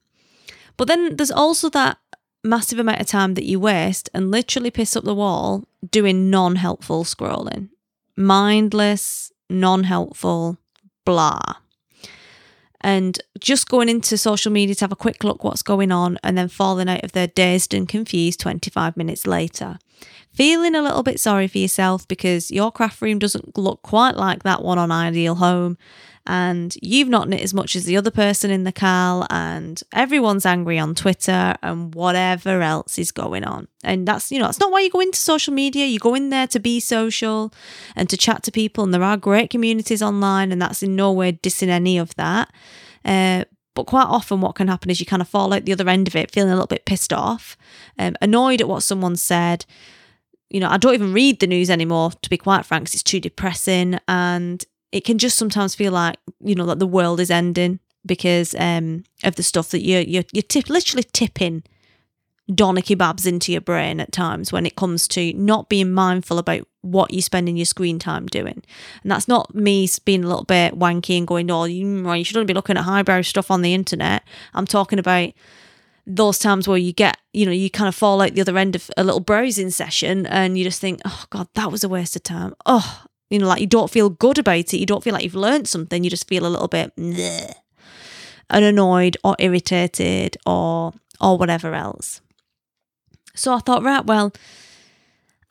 But 0.77 0.89
then 0.89 1.17
there's 1.17 1.31
also 1.31 1.71
that 1.71 1.99
massive 2.45 2.79
amount 2.79 3.01
of 3.01 3.07
time 3.07 3.35
that 3.35 3.45
you 3.45 3.59
waste 3.59 4.11
and 4.15 4.31
literally 4.31 4.71
piss 4.71 4.97
up 4.97 5.05
the 5.05 5.15
wall 5.15 5.65
doing 5.91 6.31
non 6.31 6.57
helpful 6.57 7.05
scrolling. 7.05 7.71
Mindless, 8.17 9.33
non 9.51 9.85
helpful, 9.85 10.59
blah. 11.05 11.41
And 12.81 13.19
just 13.41 13.69
going 13.69 13.89
into 13.89 14.19
social 14.19 14.53
media 14.53 14.75
to 14.75 14.85
have 14.85 14.93
a 14.93 14.97
quick 14.97 15.25
look 15.25 15.43
what's 15.43 15.63
going 15.63 15.91
on 15.91 16.19
and 16.23 16.37
then 16.37 16.49
falling 16.49 16.89
out 16.89 17.03
of 17.03 17.13
their 17.13 17.27
dazed 17.27 17.73
and 17.73 17.89
confused 17.89 18.41
25 18.41 18.97
minutes 18.97 19.27
later. 19.27 19.79
Feeling 20.35 20.75
a 20.75 20.83
little 20.83 21.03
bit 21.03 21.21
sorry 21.21 21.47
for 21.47 21.59
yourself 21.59 22.07
because 22.09 22.51
your 22.51 22.73
craft 22.73 23.01
room 23.01 23.19
doesn't 23.19 23.57
look 23.57 23.83
quite 23.83 24.17
like 24.17 24.43
that 24.43 24.63
one 24.63 24.79
on 24.79 24.91
Ideal 24.91 25.37
Home 25.37 25.79
and 26.27 26.75
you've 26.81 27.09
not 27.09 27.29
knit 27.29 27.43
as 27.43 27.53
much 27.53 27.77
as 27.77 27.85
the 27.85 27.97
other 27.97 28.11
person 28.11 28.51
in 28.51 28.65
the 28.65 28.73
cal, 28.73 29.27
and 29.29 29.83
everyone's 29.93 30.47
angry 30.47 30.79
on 30.79 30.95
Twitter 30.95 31.55
and 31.63 31.95
whatever 31.95 32.63
else 32.63 32.99
is 32.99 33.13
going 33.13 33.45
on. 33.45 33.69
And 33.83 34.09
that's, 34.09 34.33
you 34.33 34.39
know, 34.39 34.47
that's 34.47 34.61
not 34.61 34.73
why 34.73 34.81
you 34.81 34.91
go 34.91 35.01
into 35.01 35.19
social 35.19 35.53
media. 35.53 35.85
You 35.85 35.99
go 35.99 36.15
in 36.15 36.31
there 36.31 36.47
to 36.47 36.59
be 36.59 36.81
social 36.81 37.53
and 37.95 38.09
to 38.09 38.17
chat 38.17 38.43
to 38.45 38.53
people, 38.53 38.85
and 38.85 38.95
there 38.95 39.03
are 39.03 39.19
great 39.19 39.51
communities 39.51 40.03
online, 40.03 40.51
and 40.51 40.63
that's 40.63 40.83
in 40.83 40.97
no 40.97 41.13
way 41.13 41.33
dissing 41.33 41.69
any 41.69 41.99
of 41.99 42.15
that. 42.15 42.51
Uh, 43.05 43.45
but 43.75 43.87
quite 43.87 44.07
often, 44.07 44.41
what 44.41 44.55
can 44.55 44.69
happen 44.69 44.91
is 44.91 45.01
you 45.01 45.07
kind 45.07 45.21
of 45.21 45.29
fall 45.29 45.53
out 45.53 45.67
the 45.67 45.73
other 45.73 45.89
end 45.89 46.09
of 46.09 46.17
it, 46.17 46.31
feeling 46.31 46.51
a 46.51 46.55
little 46.55 46.67
bit 46.67 46.87
pissed 46.87 47.13
off, 47.13 47.57
um, 47.99 48.17
annoyed 48.23 48.63
at 48.63 48.69
what 48.69 48.83
someone 48.83 49.17
said. 49.17 49.67
You 50.55 50.61
know, 50.61 50.69
I 50.71 50.77
don't 50.77 50.95
even 50.95 51.13
read 51.13 51.41
the 51.41 51.49
news 51.49 51.69
anymore, 51.69 52.13
to 52.23 52.31
be 52.31 52.37
quite 52.37 52.65
frank, 52.65 52.95
it's 52.95 53.03
too 53.03 53.19
depressing. 53.19 53.99
And 54.07 54.65
it 54.93 55.05
can 55.05 55.19
just 55.19 55.37
sometimes 55.37 55.75
feel 55.75 55.91
like 55.91 56.17
you 56.39 56.55
know 56.55 56.67
that 56.67 56.79
the 56.79 56.87
world 56.87 57.19
is 57.19 57.29
ending 57.29 57.81
because 58.07 58.55
um, 58.57 59.03
of 59.25 59.35
the 59.35 59.43
stuff 59.43 59.71
that 59.71 59.83
you're 59.83 60.03
you're, 60.03 60.23
you're 60.33 60.43
tip, 60.43 60.69
literally 60.69 61.03
tipping 61.13 61.65
doner 62.55 62.83
kebabs 62.83 63.27
into 63.27 63.51
your 63.51 63.63
brain 63.63 63.99
at 63.99 64.13
times 64.13 64.53
when 64.53 64.65
it 64.65 64.77
comes 64.77 65.09
to 65.09 65.33
not 65.33 65.69
being 65.69 65.91
mindful 65.91 66.39
about 66.39 66.69
what 66.83 67.13
you're 67.13 67.21
spending 67.21 67.57
your 67.57 67.67
screen 67.67 67.99
time 67.99 68.27
doing. 68.27 68.63
And 69.03 69.11
that's 69.11 69.27
not 69.27 69.57
me 69.57 69.89
being 70.05 70.23
a 70.23 70.29
little 70.29 70.45
bit 70.45 70.79
wanky 70.79 71.19
and 71.19 71.27
going, 71.27 71.51
oh, 71.51 71.65
you, 71.65 72.13
you 72.13 72.23
shouldn't 72.23 72.47
be 72.47 72.55
looking 72.55 72.77
at 72.77 72.85
highbrow 72.85 73.23
stuff 73.23 73.51
on 73.51 73.63
the 73.63 73.75
internet. 73.75 74.23
I'm 74.53 74.67
talking 74.67 75.01
about 75.01 75.33
those 76.07 76.39
times 76.39 76.69
where 76.69 76.79
you 76.79 76.93
get, 76.93 77.17
you 77.33 77.47
know, 77.47 77.53
you 77.53 77.71
kind 77.71 77.89
of 77.89 77.95
fall 77.95 78.21
out 78.21 78.35
the 78.35 78.41
other 78.41 78.59
end 78.59 78.77
of 78.77 78.91
a 78.97 79.05
little 79.05 79.21
browsing 79.21 79.71
session 79.71 80.27
and 80.27 80.59
you 80.59 80.65
just 80.65 80.81
think, 80.81 81.01
oh 81.05 81.25
God, 81.31 81.49
that 81.55 81.73
was 81.73 81.83
a 81.83 81.89
waste 81.89 82.17
of 82.17 82.23
time. 82.23 82.55
Oh, 82.67 83.05
you 83.31 83.39
know, 83.39 83.47
like 83.47 83.61
you 83.61 83.67
don't 83.67 83.91
feel 83.91 84.11
good 84.11 84.39
about 84.39 84.57
it. 84.59 84.75
You 84.75 84.87
don't 84.87 85.03
feel 85.03 85.15
like 85.15 85.25
you've 85.25 85.35
learned 85.35 85.67
something. 85.67 86.05
You 86.05 86.11
just 86.11 86.29
feel 86.29 86.47
a 86.47 86.49
little 86.49 86.69
bit 86.69 86.93
and 88.51 88.65
annoyed 88.65 89.17
or 89.25 89.35
irritated 89.39 90.37
or 90.47 90.93
or 91.21 91.39
whatever 91.39 91.75
else. 91.75 92.21
So 93.35 93.55
I 93.55 93.59
thought, 93.59 93.83
right, 93.83 94.05
well, 94.05 94.33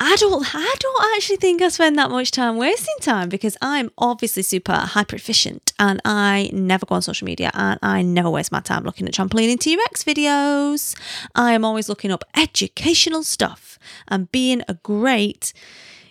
I 0.06 0.18
don't 0.18 0.54
I 0.54 0.76
don't 0.80 1.16
actually 1.16 1.38
think 1.38 1.62
I 1.62 1.70
spend 1.70 1.98
that 1.98 2.12
much 2.12 2.32
time 2.32 2.58
wasting 2.58 2.96
time 3.00 3.30
because 3.30 3.56
I'm 3.62 3.90
obviously 3.98 4.44
super 4.44 4.74
hyper 4.74 5.16
efficient 5.16 5.72
and 5.80 6.02
I 6.04 6.50
never 6.52 6.86
go 6.86 6.96
on 6.96 7.02
social 7.02 7.24
media 7.24 7.52
and 7.54 7.80
I 7.82 8.02
never 8.02 8.30
waste 8.30 8.52
my 8.52 8.60
time 8.60 8.84
looking 8.84 9.08
at 9.08 9.14
trampoline 9.14 9.50
and 9.50 9.62
T-Rex 9.62 10.04
videos. 10.04 11.00
I 11.36 11.54
am 11.54 11.64
always 11.64 11.88
looking 11.88 12.12
up 12.12 12.26
educational 12.36 13.24
stuff 13.24 13.80
and 14.10 14.30
being 14.34 14.62
a 14.68 14.74
great, 14.74 15.54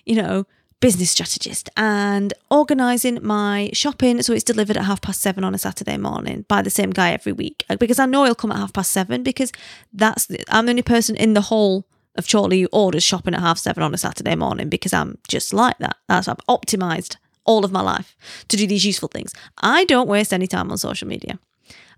you 0.07 0.15
know, 0.15 0.47
business 0.81 1.11
strategist 1.11 1.69
and 1.77 2.33
organizing 2.51 3.19
my 3.23 3.69
shopping 3.75 4.23
so 4.23 4.33
it's 4.33 4.43
delivered 4.43 4.79
at 4.79 4.85
half 4.87 5.03
past 5.03 5.21
seven 5.21 5.45
on 5.45 5.55
a 5.55 5.59
Saturday 5.59 5.99
morning 5.99 6.47
by 6.49 6.63
the 6.63 6.71
same 6.71 6.91
guy 6.91 7.13
every 7.13 7.33
week 7.33 7.63
because 7.79 7.99
I 7.99 8.07
know 8.07 8.25
he'll 8.25 8.35
come 8.35 8.53
at 8.53 8.59
half 8.59 8.73
past 8.73 8.91
seven 8.91 9.23
because 9.23 9.53
that's 9.93 10.27
the, 10.27 10.43
I'm 10.49 10.65
the 10.65 10.71
only 10.71 10.83
person 10.83 11.15
in 11.15 11.35
the 11.35 11.43
whole 11.43 11.85
of 12.17 12.27
Chorley 12.27 12.67
orders 12.67 13.03
shopping 13.03 13.35
at 13.35 13.41
half 13.41 13.59
seven 13.59 13.83
on 13.83 13.95
a 13.95 13.99
Saturday 13.99 14.35
morning 14.35 14.69
because 14.69 14.93
I'm 14.93 15.19
just 15.29 15.53
like 15.53 15.79
that. 15.79 15.97
That's 16.09 16.29
I've 16.29 16.37
optimized 16.49 17.17
all 17.45 17.65
of 17.65 17.73
my 17.73 17.81
life 17.81 18.17
to 18.49 18.57
do 18.57 18.67
these 18.67 18.85
useful 18.85 19.09
things. 19.09 19.33
I 19.59 19.85
don't 19.85 20.09
waste 20.09 20.33
any 20.33 20.47
time 20.47 20.71
on 20.71 20.79
social 20.79 21.09
media. 21.09 21.39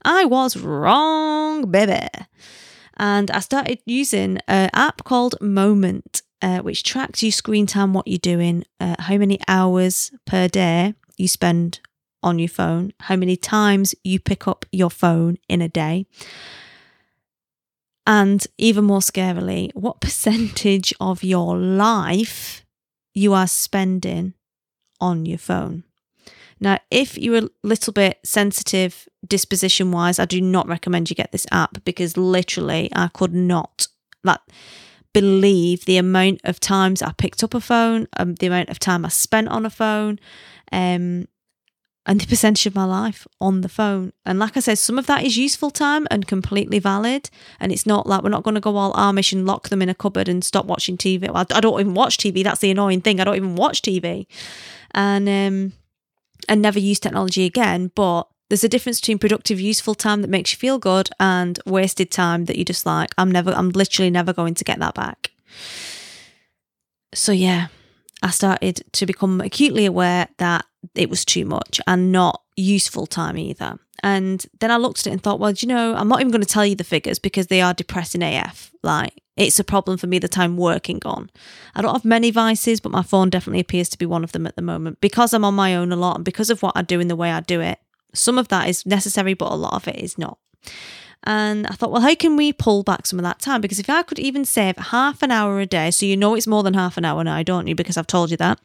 I 0.02 0.24
was 0.24 0.56
wrong, 0.56 1.70
baby. 1.70 2.08
And 2.96 3.30
I 3.30 3.40
started 3.40 3.80
using 3.86 4.38
an 4.46 4.70
app 4.72 5.04
called 5.04 5.34
Moment 5.40 6.22
uh, 6.44 6.58
which 6.58 6.82
tracks 6.82 7.22
your 7.22 7.32
screen 7.32 7.66
time, 7.66 7.94
what 7.94 8.06
you're 8.06 8.18
doing, 8.18 8.64
uh, 8.78 8.96
how 8.98 9.16
many 9.16 9.38
hours 9.48 10.12
per 10.26 10.46
day 10.46 10.94
you 11.16 11.26
spend 11.26 11.80
on 12.22 12.38
your 12.38 12.48
phone, 12.48 12.92
how 13.00 13.16
many 13.16 13.34
times 13.34 13.94
you 14.04 14.20
pick 14.20 14.46
up 14.46 14.66
your 14.70 14.90
phone 14.90 15.38
in 15.48 15.62
a 15.62 15.68
day. 15.70 16.06
And 18.06 18.46
even 18.58 18.84
more 18.84 19.00
scarily, 19.00 19.70
what 19.74 20.00
percentage 20.00 20.92
of 21.00 21.24
your 21.24 21.56
life 21.56 22.64
you 23.14 23.32
are 23.32 23.46
spending 23.46 24.34
on 25.00 25.24
your 25.24 25.38
phone. 25.38 25.84
Now, 26.60 26.78
if 26.90 27.16
you're 27.18 27.44
a 27.44 27.48
little 27.62 27.92
bit 27.92 28.18
sensitive 28.24 29.08
disposition 29.26 29.90
wise, 29.90 30.18
I 30.18 30.24
do 30.24 30.40
not 30.40 30.68
recommend 30.68 31.10
you 31.10 31.16
get 31.16 31.32
this 31.32 31.46
app 31.50 31.84
because 31.84 32.16
literally 32.16 32.90
I 32.94 33.08
could 33.08 33.34
not 33.34 33.88
believe 35.14 35.84
the 35.84 35.96
amount 35.96 36.40
of 36.44 36.60
times 36.60 37.00
I 37.00 37.12
picked 37.12 37.42
up 37.42 37.54
a 37.54 37.60
phone, 37.60 38.08
um, 38.18 38.34
the 38.34 38.48
amount 38.48 38.68
of 38.68 38.78
time 38.78 39.06
I 39.06 39.08
spent 39.08 39.48
on 39.48 39.64
a 39.64 39.70
phone, 39.70 40.18
um, 40.72 41.28
and 42.06 42.20
the 42.20 42.26
percentage 42.26 42.66
of 42.66 42.74
my 42.74 42.84
life 42.84 43.26
on 43.40 43.62
the 43.62 43.68
phone. 43.68 44.12
And 44.26 44.38
like 44.38 44.56
I 44.56 44.60
said, 44.60 44.78
some 44.78 44.98
of 44.98 45.06
that 45.06 45.24
is 45.24 45.38
useful 45.38 45.70
time 45.70 46.06
and 46.10 46.26
completely 46.26 46.78
valid. 46.78 47.30
And 47.58 47.72
it's 47.72 47.86
not 47.86 48.06
like 48.06 48.22
we're 48.22 48.28
not 48.28 48.42
going 48.42 48.56
to 48.56 48.60
go 48.60 48.76
all 48.76 48.92
Amish 48.92 49.32
and 49.32 49.46
lock 49.46 49.70
them 49.70 49.80
in 49.80 49.88
a 49.88 49.94
cupboard 49.94 50.28
and 50.28 50.44
stop 50.44 50.66
watching 50.66 50.98
TV. 50.98 51.30
Well, 51.30 51.46
I 51.50 51.60
don't 51.60 51.80
even 51.80 51.94
watch 51.94 52.18
TV. 52.18 52.44
That's 52.44 52.60
the 52.60 52.70
annoying 52.70 53.00
thing. 53.00 53.20
I 53.20 53.24
don't 53.24 53.36
even 53.36 53.56
watch 53.56 53.80
TV, 53.80 54.26
and 54.92 55.28
um, 55.28 55.72
and 56.48 56.60
never 56.60 56.78
use 56.78 57.00
technology 57.00 57.44
again. 57.44 57.90
But 57.94 58.28
there's 58.48 58.64
a 58.64 58.68
difference 58.68 59.00
between 59.00 59.18
productive, 59.18 59.58
useful 59.58 59.94
time 59.94 60.20
that 60.22 60.30
makes 60.30 60.52
you 60.52 60.58
feel 60.58 60.78
good 60.78 61.10
and 61.18 61.58
wasted 61.64 62.10
time 62.10 62.44
that 62.44 62.56
you 62.56 62.64
just 62.64 62.84
like, 62.84 63.10
I'm 63.16 63.30
never, 63.30 63.50
I'm 63.50 63.70
literally 63.70 64.10
never 64.10 64.32
going 64.32 64.54
to 64.54 64.64
get 64.64 64.78
that 64.80 64.94
back. 64.94 65.30
So, 67.14 67.32
yeah, 67.32 67.68
I 68.22 68.30
started 68.30 68.82
to 68.92 69.06
become 69.06 69.40
acutely 69.40 69.86
aware 69.86 70.28
that 70.38 70.66
it 70.94 71.10
was 71.10 71.24
too 71.24 71.44
much 71.44 71.80
and 71.86 72.12
not 72.12 72.42
useful 72.56 73.06
time 73.06 73.36
either. 73.36 73.78
And 74.02 74.44
then 74.60 74.70
I 74.70 74.76
looked 74.76 75.00
at 75.00 75.06
it 75.06 75.12
and 75.12 75.22
thought, 75.22 75.40
well, 75.40 75.52
you 75.52 75.68
know, 75.68 75.94
I'm 75.94 76.08
not 76.08 76.20
even 76.20 76.30
going 76.30 76.42
to 76.42 76.48
tell 76.48 76.66
you 76.66 76.74
the 76.74 76.84
figures 76.84 77.18
because 77.18 77.46
they 77.46 77.60
are 77.60 77.72
depressing 77.72 78.22
AF. 78.22 78.70
Like, 78.82 79.14
it's 79.36 79.58
a 79.58 79.64
problem 79.64 79.96
for 79.96 80.06
me 80.06 80.18
that 80.18 80.38
I'm 80.38 80.56
working 80.56 81.00
on. 81.04 81.30
I 81.74 81.82
don't 81.82 81.94
have 81.94 82.04
many 82.04 82.30
vices, 82.30 82.80
but 82.80 82.92
my 82.92 83.02
phone 83.02 83.30
definitely 83.30 83.60
appears 83.60 83.88
to 83.90 83.98
be 83.98 84.06
one 84.06 84.22
of 84.22 84.32
them 84.32 84.46
at 84.46 84.56
the 84.56 84.62
moment 84.62 85.00
because 85.00 85.32
I'm 85.32 85.44
on 85.44 85.54
my 85.54 85.74
own 85.74 85.90
a 85.90 85.96
lot 85.96 86.16
and 86.16 86.24
because 86.24 86.50
of 86.50 86.62
what 86.62 86.76
I 86.76 86.82
do 86.82 87.00
and 87.00 87.10
the 87.10 87.16
way 87.16 87.32
I 87.32 87.40
do 87.40 87.60
it. 87.60 87.78
Some 88.12 88.38
of 88.38 88.48
that 88.48 88.68
is 88.68 88.86
necessary, 88.86 89.34
but 89.34 89.50
a 89.50 89.56
lot 89.56 89.74
of 89.74 89.88
it 89.88 89.96
is 89.96 90.18
not. 90.18 90.38
And 91.24 91.66
I 91.66 91.70
thought, 91.70 91.90
well, 91.90 92.02
how 92.02 92.14
can 92.14 92.36
we 92.36 92.52
pull 92.52 92.82
back 92.82 93.06
some 93.06 93.18
of 93.18 93.22
that 93.22 93.38
time? 93.38 93.60
Because 93.60 93.78
if 93.78 93.88
I 93.88 94.02
could 94.02 94.18
even 94.18 94.44
save 94.44 94.76
half 94.76 95.22
an 95.22 95.30
hour 95.30 95.58
a 95.58 95.66
day, 95.66 95.90
so 95.90 96.04
you 96.04 96.16
know 96.16 96.34
it's 96.34 96.46
more 96.46 96.62
than 96.62 96.74
half 96.74 96.98
an 96.98 97.04
hour 97.04 97.24
now, 97.24 97.42
don't 97.42 97.66
you? 97.66 97.74
Because 97.74 97.96
I've 97.96 98.06
told 98.06 98.30
you 98.30 98.36
that. 98.36 98.60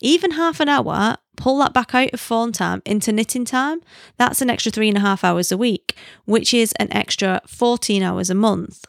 Even 0.00 0.32
half 0.32 0.60
an 0.60 0.68
hour, 0.68 1.16
pull 1.36 1.58
that 1.58 1.72
back 1.72 1.94
out 1.94 2.12
of 2.12 2.20
phone 2.20 2.52
time 2.52 2.82
into 2.84 3.12
knitting 3.12 3.44
time. 3.44 3.80
That's 4.16 4.42
an 4.42 4.50
extra 4.50 4.72
three 4.72 4.88
and 4.88 4.96
a 4.96 5.00
half 5.00 5.24
hours 5.24 5.50
a 5.50 5.56
week, 5.56 5.96
which 6.24 6.52
is 6.52 6.72
an 6.72 6.92
extra 6.92 7.40
14 7.46 8.02
hours 8.02 8.30
a 8.30 8.34
month 8.34 8.84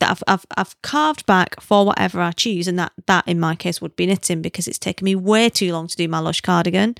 that 0.00 0.10
I've, 0.10 0.22
I've, 0.26 0.46
I've 0.56 0.82
carved 0.82 1.24
back 1.26 1.60
for 1.60 1.86
whatever 1.86 2.20
I 2.20 2.32
choose. 2.32 2.66
And 2.66 2.78
that, 2.78 2.92
that 3.06 3.26
in 3.26 3.38
my 3.38 3.54
case 3.54 3.80
would 3.80 3.96
be 3.96 4.06
knitting 4.06 4.42
because 4.42 4.66
it's 4.66 4.78
taken 4.78 5.04
me 5.04 5.14
way 5.14 5.48
too 5.48 5.72
long 5.72 5.86
to 5.86 5.96
do 5.96 6.08
my 6.08 6.18
Lush 6.18 6.40
cardigan 6.40 6.96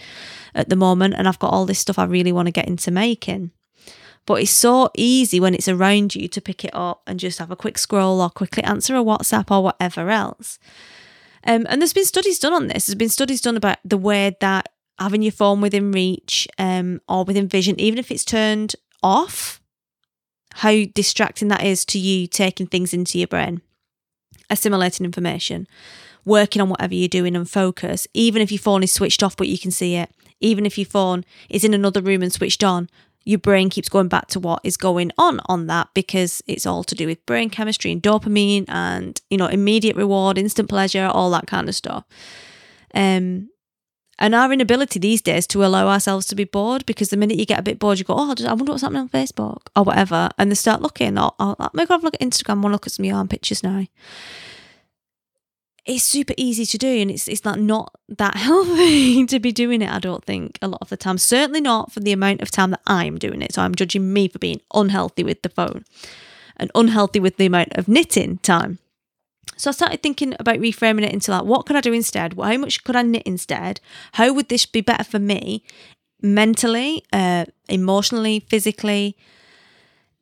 at 0.54 0.68
the 0.68 0.76
moment. 0.76 1.14
And 1.16 1.26
I've 1.26 1.38
got 1.38 1.52
all 1.52 1.66
this 1.66 1.78
stuff 1.78 1.98
I 1.98 2.04
really 2.04 2.32
want 2.32 2.46
to 2.46 2.52
get 2.52 2.68
into 2.68 2.90
making. 2.90 3.50
But 4.26 4.40
it's 4.40 4.50
so 4.50 4.90
easy 4.96 5.38
when 5.38 5.54
it's 5.54 5.68
around 5.68 6.14
you 6.14 6.28
to 6.28 6.40
pick 6.40 6.64
it 6.64 6.74
up 6.74 7.02
and 7.06 7.20
just 7.20 7.38
have 7.38 7.50
a 7.50 7.56
quick 7.56 7.76
scroll 7.76 8.20
or 8.20 8.30
quickly 8.30 8.62
answer 8.62 8.96
a 8.96 9.04
WhatsApp 9.04 9.50
or 9.50 9.62
whatever 9.62 10.08
else. 10.08 10.58
Um, 11.46 11.66
and 11.68 11.80
there's 11.80 11.92
been 11.92 12.04
studies 12.04 12.38
done 12.38 12.52
on 12.52 12.68
this. 12.68 12.86
There's 12.86 12.94
been 12.94 13.08
studies 13.08 13.40
done 13.40 13.56
about 13.56 13.78
the 13.84 13.98
way 13.98 14.36
that 14.40 14.68
having 14.98 15.22
your 15.22 15.32
phone 15.32 15.60
within 15.60 15.92
reach 15.92 16.48
um, 16.58 17.00
or 17.08 17.24
within 17.24 17.48
vision, 17.48 17.78
even 17.78 17.98
if 17.98 18.10
it's 18.10 18.24
turned 18.24 18.74
off, 19.02 19.60
how 20.54 20.84
distracting 20.94 21.48
that 21.48 21.64
is 21.64 21.84
to 21.84 21.98
you 21.98 22.26
taking 22.26 22.66
things 22.66 22.94
into 22.94 23.18
your 23.18 23.26
brain, 23.26 23.60
assimilating 24.48 25.04
information, 25.04 25.66
working 26.24 26.62
on 26.62 26.68
whatever 26.68 26.94
you're 26.94 27.08
doing 27.08 27.36
and 27.36 27.50
focus, 27.50 28.06
even 28.14 28.40
if 28.40 28.52
your 28.52 28.60
phone 28.60 28.82
is 28.82 28.92
switched 28.92 29.22
off 29.22 29.36
but 29.36 29.48
you 29.48 29.58
can 29.58 29.70
see 29.70 29.96
it, 29.96 30.10
even 30.40 30.64
if 30.64 30.78
your 30.78 30.86
phone 30.86 31.24
is 31.50 31.64
in 31.64 31.74
another 31.74 32.00
room 32.00 32.22
and 32.22 32.32
switched 32.32 32.62
on, 32.62 32.88
your 33.24 33.38
brain 33.38 33.70
keeps 33.70 33.88
going 33.88 34.08
back 34.08 34.28
to 34.28 34.40
what 34.40 34.60
is 34.64 34.76
going 34.76 35.10
on 35.18 35.40
on 35.46 35.66
that 35.66 35.88
because 35.94 36.42
it's 36.46 36.66
all 36.66 36.84
to 36.84 36.94
do 36.94 37.06
with 37.06 37.24
brain 37.26 37.50
chemistry 37.50 37.90
and 37.90 38.02
dopamine 38.02 38.64
and 38.68 39.20
you 39.30 39.36
know 39.36 39.46
immediate 39.46 39.96
reward 39.96 40.38
instant 40.38 40.68
pleasure 40.68 41.06
all 41.06 41.30
that 41.30 41.46
kind 41.46 41.68
of 41.68 41.74
stuff 41.74 42.04
um 42.94 43.48
and 44.18 44.34
our 44.34 44.52
inability 44.52 44.98
these 44.98 45.20
days 45.20 45.46
to 45.48 45.64
allow 45.64 45.88
ourselves 45.88 46.26
to 46.26 46.36
be 46.36 46.44
bored 46.44 46.86
because 46.86 47.08
the 47.08 47.16
minute 47.16 47.38
you 47.38 47.46
get 47.46 47.58
a 47.58 47.62
bit 47.62 47.78
bored, 47.78 47.98
you 47.98 48.04
go, 48.04 48.14
oh, 48.14 48.32
I 48.46 48.52
wonder 48.52 48.72
what's 48.72 48.82
happening 48.82 49.02
on 49.02 49.08
Facebook 49.08 49.62
or 49.74 49.82
whatever. 49.82 50.30
And 50.38 50.50
they 50.50 50.54
start 50.54 50.80
looking, 50.80 51.18
or, 51.18 51.32
or 51.40 51.56
maybe 51.74 51.88
have 51.88 52.02
a 52.02 52.06
look 52.06 52.14
at 52.14 52.20
Instagram, 52.20 52.50
I 52.50 52.60
want 52.60 52.64
to 52.64 52.70
look 52.72 52.86
at 52.86 52.92
some 52.92 53.10
arm 53.12 53.26
pictures 53.26 53.62
now. 53.64 53.86
It's 55.86 56.02
super 56.02 56.32
easy 56.38 56.64
to 56.64 56.78
do, 56.78 56.88
and 56.88 57.10
it's 57.10 57.28
it's 57.28 57.44
like 57.44 57.60
not 57.60 57.94
that 58.08 58.36
healthy 58.46 59.26
to 59.26 59.38
be 59.38 59.52
doing 59.52 59.82
it. 59.82 59.90
I 59.90 59.98
don't 59.98 60.24
think 60.24 60.58
a 60.62 60.68
lot 60.68 60.80
of 60.80 60.88
the 60.88 60.96
time. 60.96 61.18
Certainly 61.18 61.60
not 61.60 61.92
for 61.92 62.00
the 62.00 62.12
amount 62.12 62.40
of 62.40 62.50
time 62.50 62.70
that 62.70 62.80
I'm 62.86 63.18
doing 63.18 63.42
it. 63.42 63.54
So 63.54 63.62
I'm 63.62 63.74
judging 63.74 64.12
me 64.12 64.28
for 64.28 64.38
being 64.38 64.60
unhealthy 64.72 65.22
with 65.24 65.42
the 65.42 65.50
phone, 65.50 65.84
and 66.56 66.70
unhealthy 66.74 67.20
with 67.20 67.36
the 67.36 67.46
amount 67.46 67.74
of 67.74 67.88
knitting 67.88 68.38
time. 68.38 68.78
So 69.56 69.70
I 69.70 69.72
started 69.72 70.02
thinking 70.02 70.34
about 70.38 70.58
reframing 70.58 71.04
it 71.04 71.12
into 71.12 71.30
like, 71.30 71.44
what 71.44 71.66
could 71.66 71.76
I 71.76 71.80
do 71.80 71.92
instead? 71.92 72.34
How 72.34 72.56
much 72.56 72.82
could 72.84 72.96
I 72.96 73.02
knit 73.02 73.22
instead? 73.24 73.80
How 74.12 74.32
would 74.32 74.48
this 74.48 74.66
be 74.66 74.80
better 74.80 75.04
for 75.04 75.18
me 75.18 75.62
mentally, 76.20 77.04
uh, 77.12 77.44
emotionally, 77.68 78.40
physically? 78.40 79.16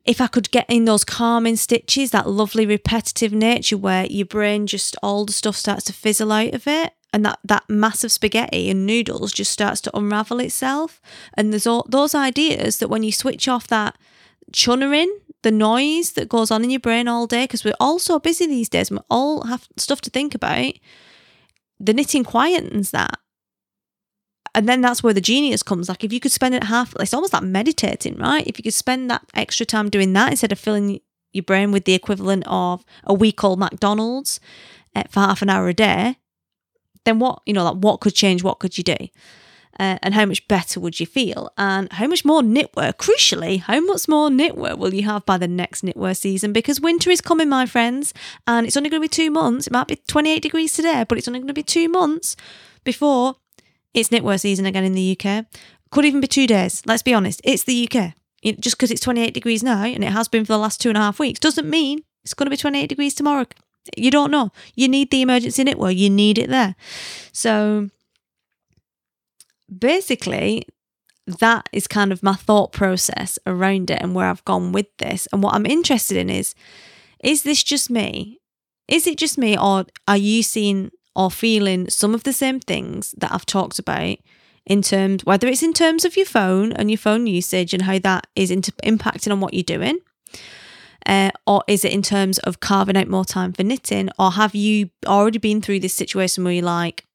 If 0.05 0.21
I 0.21 0.27
could 0.27 0.51
get 0.51 0.67
in 0.69 0.85
those 0.85 1.05
calming 1.05 1.57
stitches, 1.57 2.11
that 2.11 2.29
lovely 2.29 2.67
repetitive 2.67 3.33
nature 3.33 3.77
where 3.77 4.07
your 4.07 4.27
brain 4.27 4.67
just 4.67 4.97
all 5.03 5.25
the 5.25 5.33
stuff 5.33 5.57
starts 5.57 5.85
to 5.85 5.93
fizzle 5.93 6.33
out 6.33 6.55
of 6.55 6.67
it, 6.67 6.93
and 7.13 7.25
that 7.25 7.39
that 7.45 7.69
massive 7.69 8.11
spaghetti 8.11 8.71
and 8.71 8.87
noodles 8.87 9.33
just 9.33 9.53
starts 9.53 9.81
to 9.83 9.97
unravel 9.97 10.41
itself. 10.41 11.01
And 11.35 11.53
there's 11.53 11.67
all 11.67 11.87
those 11.89 12.15
ideas 12.15 12.79
that 12.79 12.89
when 12.89 13.03
you 13.03 13.13
switch 13.13 13.47
off 13.47 13.67
that 13.69 13.97
chunnering 14.53 15.09
the 15.43 15.51
noise 15.51 16.13
that 16.13 16.29
goes 16.29 16.51
on 16.51 16.65
in 16.65 16.71
your 16.71 16.81
brain 16.81 17.09
all 17.09 17.27
day 17.27 17.45
because 17.45 17.65
we're 17.65 17.75
all 17.81 17.99
so 17.99 18.19
busy 18.19 18.47
these 18.47 18.69
days 18.69 18.91
and 18.91 19.01
we 19.01 19.05
all 19.11 19.45
have 19.45 19.69
stuff 19.77 20.01
to 20.01 20.11
think 20.11 20.35
about 20.35 20.73
the 21.81 21.93
knitting 21.93 22.25
quietens 22.25 22.91
that 22.91 23.19
and 24.55 24.69
then 24.69 24.81
that's 24.81 25.03
where 25.03 25.15
the 25.15 25.21
genius 25.21 25.63
comes 25.63 25.89
like 25.89 26.05
if 26.05 26.13
you 26.13 26.21
could 26.21 26.33
spend 26.33 26.55
it 26.55 26.65
half 26.65 26.95
it's 27.01 27.15
almost 27.15 27.33
like 27.33 27.43
meditating 27.43 28.17
right 28.17 28.47
if 28.47 28.59
you 28.59 28.63
could 28.63 28.75
spend 28.75 29.11
that 29.11 29.23
extra 29.35 29.67
time 29.67 29.89
doing 29.89 30.13
that 30.13 30.31
instead 30.31 30.53
of 30.53 30.59
filling 30.59 31.01
your 31.33 31.43
brain 31.43 31.73
with 31.73 31.85
the 31.85 31.95
equivalent 31.95 32.45
of 32.47 32.85
a 33.05 33.15
week 33.15 33.43
old 33.43 33.59
mcdonald's 33.59 34.41
eh, 34.95 35.05
for 35.09 35.21
half 35.21 35.43
an 35.43 35.51
hour 35.51 35.69
a 35.69 35.75
day 35.75 36.17
then 37.05 37.19
what 37.19 37.41
you 37.47 37.53
know 37.53 37.65
like 37.65 37.77
what 37.77 38.01
could 38.01 38.15
change 38.15 38.43
what 38.43 38.59
could 38.59 38.77
you 38.77 38.85
do 38.85 38.97
uh, 39.81 39.99
and 40.03 40.15
how 40.15 40.27
much 40.27 40.47
better 40.49 40.79
would 40.81 41.01
you 41.01 41.07
feel? 41.07 41.51
And 41.57 41.93
how 41.93 42.07
much 42.07 42.25
more 42.25 42.43
knitwear, 42.43 42.93
crucially, 42.93 43.61
how 43.61 43.81
much 43.81 44.07
more 44.07 44.29
knitwear 44.29 44.77
will 44.77 44.93
you 44.93 45.05
have 45.05 45.25
by 45.25 45.39
the 45.39 45.49
next 45.49 45.83
knitwear 45.83 46.17
season? 46.17 46.53
Because 46.53 46.81
winter 46.81 47.11
is 47.11 47.21
coming, 47.21 47.49
my 47.49 47.67
friends, 47.67 48.13
and 48.47 48.67
it's 48.67 48.77
only 48.77 48.91
going 48.91 49.01
to 49.01 49.05
be 49.05 49.09
two 49.09 49.31
months. 49.31 49.67
It 49.67 49.73
might 49.73 49.89
be 49.89 49.97
28 49.97 50.43
degrees 50.43 50.73
today, 50.75 51.05
but 51.09 51.17
it's 51.17 51.27
only 51.27 51.41
going 51.41 51.49
to 51.49 51.55
be 51.55 51.63
two 51.63 51.89
months 51.89 52.37
before 52.85 53.37
it's 53.95 54.09
knitwear 54.09 54.41
season 54.41 54.67
again 54.67 54.85
in 54.85 54.93
the 54.93 55.19
UK. 55.19 55.47
Could 55.91 56.05
even 56.05 56.21
be 56.21 56.27
two 56.27 56.47
days. 56.47 56.83
Let's 56.87 57.03
be 57.03 57.15
honest, 57.15 57.41
it's 57.45 57.65
the 57.65 57.89
UK. 57.89 58.15
Just 58.59 58.77
because 58.77 58.91
it's 58.91 59.01
28 59.01 59.35
degrees 59.35 59.63
now 59.63 59.85
and 59.85 60.03
it 60.03 60.13
has 60.13 60.27
been 60.27 60.45
for 60.45 60.53
the 60.53 60.59
last 60.59 60.81
two 60.81 60.89
and 60.89 60.99
a 60.99 61.03
half 61.03 61.21
weeks 61.21 61.39
doesn't 61.39 61.69
mean 61.69 62.03
it's 62.25 62.35
going 62.35 62.47
to 62.47 62.51
be 62.51 62.57
28 62.57 62.89
degrees 62.89 63.15
tomorrow. 63.15 63.47
You 63.97 64.11
don't 64.11 64.31
know. 64.31 64.51
You 64.75 64.89
need 64.89 65.11
the 65.11 65.23
emergency 65.23 65.65
knitwear, 65.65 65.95
you 65.95 66.11
need 66.11 66.39
it 66.39 66.49
there. 66.49 66.75
So 67.33 67.91
basically, 69.77 70.67
that 71.27 71.69
is 71.73 71.87
kind 71.87 72.13
of 72.13 72.23
my 72.23 72.35
thought 72.35 72.73
process 72.73 73.39
around 73.47 73.91
it 73.91 74.01
and 74.01 74.15
where 74.15 74.27
I've 74.27 74.45
gone 74.45 74.73
with 74.73 74.87
this. 74.99 75.29
And 75.33 75.43
what 75.43 75.55
I'm 75.55 75.67
interested 75.67 76.17
in 76.17 76.31
is 76.31 76.55
is 77.23 77.45
this 77.45 77.63
just 77.63 77.91
me? 77.91 78.41
Is 78.89 79.07
it 79.07 79.17
just 79.17 79.39
me, 79.39 79.57
or 79.57 79.87
are 80.09 80.17
you 80.17 80.43
seeing 80.43 80.91
or 81.15 81.31
feeling 81.31 81.89
some 81.91 82.15
of 82.15 82.25
the 82.25 82.33
same 82.33 82.61
things 82.61 83.15
that 83.19 83.33
I've 83.33 83.47
talked 83.47 83.79
about 83.79 84.19
in 84.65 84.83
terms, 84.83 85.25
whether 85.25 85.49
it's 85.49 85.63
in 85.63 85.73
terms 85.73 86.05
of 86.05 86.17
your 86.17 86.27
phone 86.27 86.73
and 86.73 86.91
your 86.91 86.99
phone 86.99 87.27
usage 87.27 87.75
and 87.75 87.83
how 87.83 87.99
that 87.99 88.27
is 88.37 88.51
inter- 88.51 88.73
impacting 88.85 89.33
on 89.33 89.41
what 89.41 89.55
you're 89.55 89.63
doing? 89.63 89.99
Uh, 91.05 91.31
or 91.47 91.65
is 91.67 91.85
it 91.85 91.93
in 91.93 92.03
terms 92.03 92.39
of 92.41 92.61
carving 92.61 92.97
out 92.97 93.09
more 93.09 93.25
time 93.25 93.53
for 93.53 93.65
knitting? 93.65 94.09
Or 94.19 94.33
have 94.33 94.55
you 94.55 94.91
already 95.05 95.39
been 95.39 95.61
through 95.61 95.81
this 95.81 95.95
situation 95.95 96.45
where 96.45 96.53
you're 96.53 96.65
like, 96.65 97.07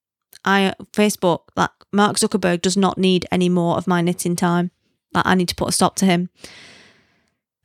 I 0.44 0.74
Facebook, 0.94 1.42
like 1.56 1.72
Mark 1.92 2.18
Zuckerberg 2.18 2.62
does 2.62 2.78
not 2.78 2.98
need 2.98 3.26
any 3.32 3.50
more 3.50 3.78
of 3.78 3.88
my 3.88 4.02
knitting 4.02 4.36
time. 4.36 4.72
Like 5.14 5.26
I 5.26 5.36
need 5.36 5.50
to 5.50 5.56
put 5.56 5.70
a 5.70 5.72
stop 5.72 5.96
to 5.98 6.06
him 6.06 6.30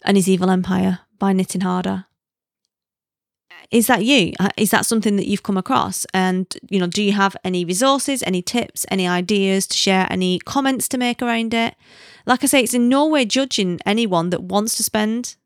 and 0.04 0.16
his 0.16 0.28
evil 0.28 0.50
empire 0.50 1.00
by 1.18 1.32
knitting 1.32 1.60
harder. 1.62 2.06
Is 3.72 3.86
that 3.86 4.04
you? 4.04 4.32
Uh, 4.38 4.50
Is 4.58 4.70
that 4.70 4.84
something 4.84 5.16
that 5.16 5.26
you've 5.26 5.42
come 5.42 5.56
across? 5.56 6.06
And 6.12 6.46
you 6.70 6.78
know, 6.78 6.86
do 6.86 7.02
you 7.02 7.12
have 7.12 7.34
any 7.42 7.64
resources, 7.64 8.22
any 8.24 8.42
tips, 8.42 8.84
any 8.90 9.08
ideas 9.08 9.66
to 9.68 9.76
share, 9.76 10.06
any 10.10 10.38
comments 10.40 10.86
to 10.88 10.98
make 10.98 11.22
around 11.22 11.54
it? 11.54 11.74
Like 12.26 12.44
I 12.44 12.46
say, 12.46 12.60
it's 12.62 12.74
in 12.74 12.90
no 12.90 13.06
way 13.06 13.24
judging 13.24 13.80
anyone 13.86 14.28
that 14.30 14.42
wants 14.42 14.76
to 14.76 14.82
spend 14.82 15.36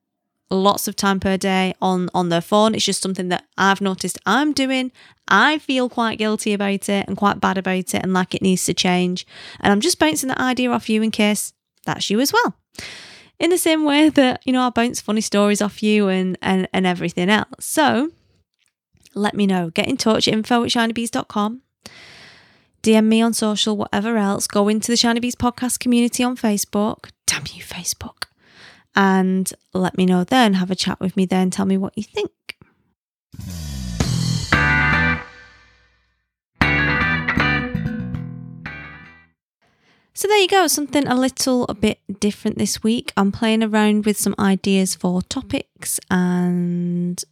lots 0.50 0.86
of 0.86 0.96
time 0.96 1.20
per 1.20 1.36
day 1.36 1.74
on 1.80 2.10
on 2.14 2.28
their 2.28 2.40
phone. 2.40 2.74
It's 2.74 2.84
just 2.84 3.02
something 3.02 3.28
that 3.28 3.46
I've 3.56 3.80
noticed 3.80 4.18
I'm 4.26 4.52
doing. 4.52 4.90
I 5.28 5.58
feel 5.58 5.88
quite 5.88 6.18
guilty 6.18 6.52
about 6.52 6.88
it 6.88 7.06
and 7.06 7.16
quite 7.16 7.40
bad 7.40 7.58
about 7.58 7.94
it 7.94 8.02
and 8.02 8.12
like 8.12 8.34
it 8.34 8.42
needs 8.42 8.64
to 8.66 8.74
change. 8.74 9.24
And 9.60 9.72
I'm 9.72 9.80
just 9.80 9.98
bouncing 10.00 10.28
that 10.28 10.40
idea 10.40 10.70
off 10.70 10.88
you 10.88 11.02
in 11.02 11.10
case 11.12 11.52
that's 11.84 12.10
you 12.10 12.20
as 12.20 12.32
well. 12.32 12.56
In 13.38 13.50
the 13.50 13.58
same 13.58 13.84
way 13.84 14.08
that, 14.08 14.42
you 14.46 14.52
know, 14.52 14.62
I 14.62 14.70
bounce 14.70 15.00
funny 15.00 15.20
stories 15.20 15.60
off 15.60 15.82
you 15.82 16.08
and 16.08 16.38
and, 16.40 16.68
and 16.72 16.86
everything 16.86 17.28
else. 17.28 17.48
So 17.60 18.10
let 19.14 19.34
me 19.34 19.46
know. 19.46 19.70
Get 19.70 19.88
in 19.88 19.96
touch, 19.96 20.28
info 20.28 20.64
at 20.64 20.70
shinybees.com. 20.70 21.62
DM 22.82 23.04
me 23.04 23.20
on 23.20 23.34
social, 23.34 23.76
whatever 23.76 24.16
else. 24.16 24.46
Go 24.46 24.68
into 24.68 24.92
the 24.92 24.96
Shiny 24.96 25.20
Bees 25.20 25.34
podcast 25.34 25.80
community 25.80 26.22
on 26.22 26.36
Facebook. 26.36 27.10
Damn 27.26 27.42
you, 27.52 27.62
Facebook 27.62 28.26
and 28.96 29.52
let 29.74 29.96
me 29.96 30.06
know 30.06 30.24
then. 30.24 30.54
Have 30.54 30.70
a 30.70 30.74
chat 30.74 30.98
with 30.98 31.16
me 31.16 31.26
then. 31.26 31.50
Tell 31.50 31.66
me 31.66 31.76
what 31.76 31.92
you 31.96 32.02
think. 32.02 32.32
So 40.16 40.28
there 40.28 40.38
you 40.38 40.48
go, 40.48 40.66
something 40.66 41.06
a 41.06 41.14
little 41.14 41.64
a 41.64 41.74
bit 41.74 42.00
different 42.20 42.56
this 42.56 42.82
week. 42.82 43.12
I'm 43.18 43.30
playing 43.30 43.62
around 43.62 44.06
with 44.06 44.16
some 44.16 44.34
ideas 44.38 44.94
for 44.94 45.20
topics 45.20 46.00
and 46.10 47.22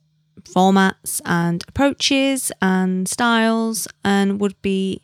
formats 0.43 1.23
and 1.25 1.65
approaches 1.67 2.53
and 2.61 3.09
styles, 3.09 3.89
and 4.05 4.39
would 4.39 4.61
be 4.61 5.01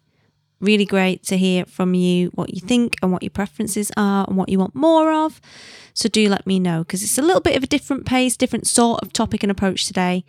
really 0.61 0.85
great 0.85 1.23
to 1.29 1.39
hear 1.39 1.65
from 1.65 1.95
you 1.95 2.29
what 2.35 2.53
you 2.53 2.61
think 2.61 2.97
and 3.01 3.13
what 3.13 3.23
your 3.23 3.31
preferences 3.31 3.91
are 3.97 4.27
and 4.29 4.37
what 4.37 4.51
you 4.51 4.59
want 4.59 4.75
more 4.75 5.11
of. 5.11 5.41
So 5.95 6.11
do 6.11 6.29
let 6.29 6.47
me 6.47 6.61
know 6.61 6.81
because 6.81 7.03
it's 7.03 7.17
a 7.17 7.23
little 7.23 7.41
bit 7.41 7.57
of 7.57 7.63
a 7.63 7.67
different 7.67 8.05
pace, 8.05 8.37
different 8.37 8.67
sort 8.67 9.01
of 9.01 9.11
topic 9.15 9.43
and 9.43 9.51
approach 9.51 9.87
today 9.87 10.27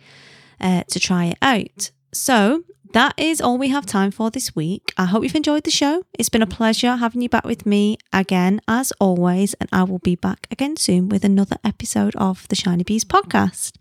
uh, 0.58 0.84
to 0.84 0.98
try 0.98 1.26
it 1.26 1.38
out. 1.42 1.90
So 2.14 2.64
that 2.92 3.14
is 3.16 3.40
all 3.40 3.58
we 3.58 3.68
have 3.68 3.86
time 3.86 4.10
for 4.10 4.30
this 4.30 4.54
week. 4.54 4.92
I 4.96 5.06
hope 5.06 5.22
you've 5.22 5.34
enjoyed 5.34 5.64
the 5.64 5.70
show. 5.70 6.04
It's 6.18 6.28
been 6.28 6.42
a 6.42 6.46
pleasure 6.46 6.96
having 6.96 7.22
you 7.22 7.28
back 7.28 7.44
with 7.44 7.66
me 7.66 7.98
again, 8.12 8.60
as 8.68 8.92
always, 9.00 9.54
and 9.54 9.68
I 9.72 9.84
will 9.84 9.98
be 9.98 10.14
back 10.14 10.46
again 10.50 10.76
soon 10.76 11.08
with 11.08 11.24
another 11.24 11.56
episode 11.64 12.14
of 12.16 12.46
the 12.48 12.56
Shiny 12.56 12.84
Bees 12.84 13.04
podcast. 13.04 13.72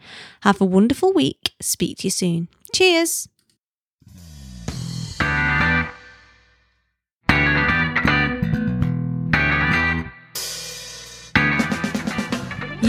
Have 0.41 0.61
a 0.61 0.65
wonderful 0.65 1.13
week. 1.13 1.51
Speak 1.59 1.99
to 1.99 2.07
you 2.07 2.11
soon. 2.11 2.47
Cheers. 2.73 3.27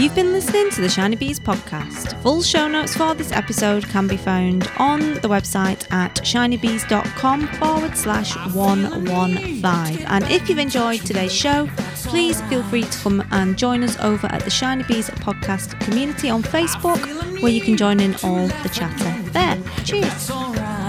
You've 0.03 0.15
been 0.15 0.33
listening 0.33 0.69
to 0.71 0.81
the 0.81 0.89
Shiny 0.89 1.15
Bees 1.15 1.39
podcast. 1.39 2.21
Full 2.23 2.41
show 2.41 2.67
notes 2.67 2.93
for 2.93 3.13
this 3.15 3.31
episode 3.31 3.87
can 3.87 4.05
be 4.05 4.17
found 4.17 4.69
on 4.77 4.99
the 4.99 5.29
website 5.29 5.89
at 5.93 6.15
shinybees.com 6.15 7.47
forward 7.47 7.95
slash 7.95 8.35
115. 8.53 10.05
And 10.07 10.23
if 10.25 10.49
you've 10.49 10.59
enjoyed 10.59 11.05
today's 11.05 11.33
show, 11.33 11.69
please 12.03 12.41
feel 12.41 12.63
free 12.63 12.83
to 12.83 12.97
come 12.97 13.25
and 13.31 13.57
join 13.57 13.81
us 13.81 13.97
over 14.01 14.27
at 14.27 14.43
the 14.43 14.49
Shiny 14.49 14.83
Bees 14.83 15.09
podcast 15.09 15.79
community 15.79 16.29
on 16.29 16.43
Facebook, 16.43 17.41
where 17.41 17.53
you 17.53 17.61
can 17.61 17.77
join 17.77 18.01
in 18.01 18.13
all 18.23 18.47
the 18.47 18.69
chatter 18.73 19.21
there. 19.31 19.57
Cheers. 19.85 20.82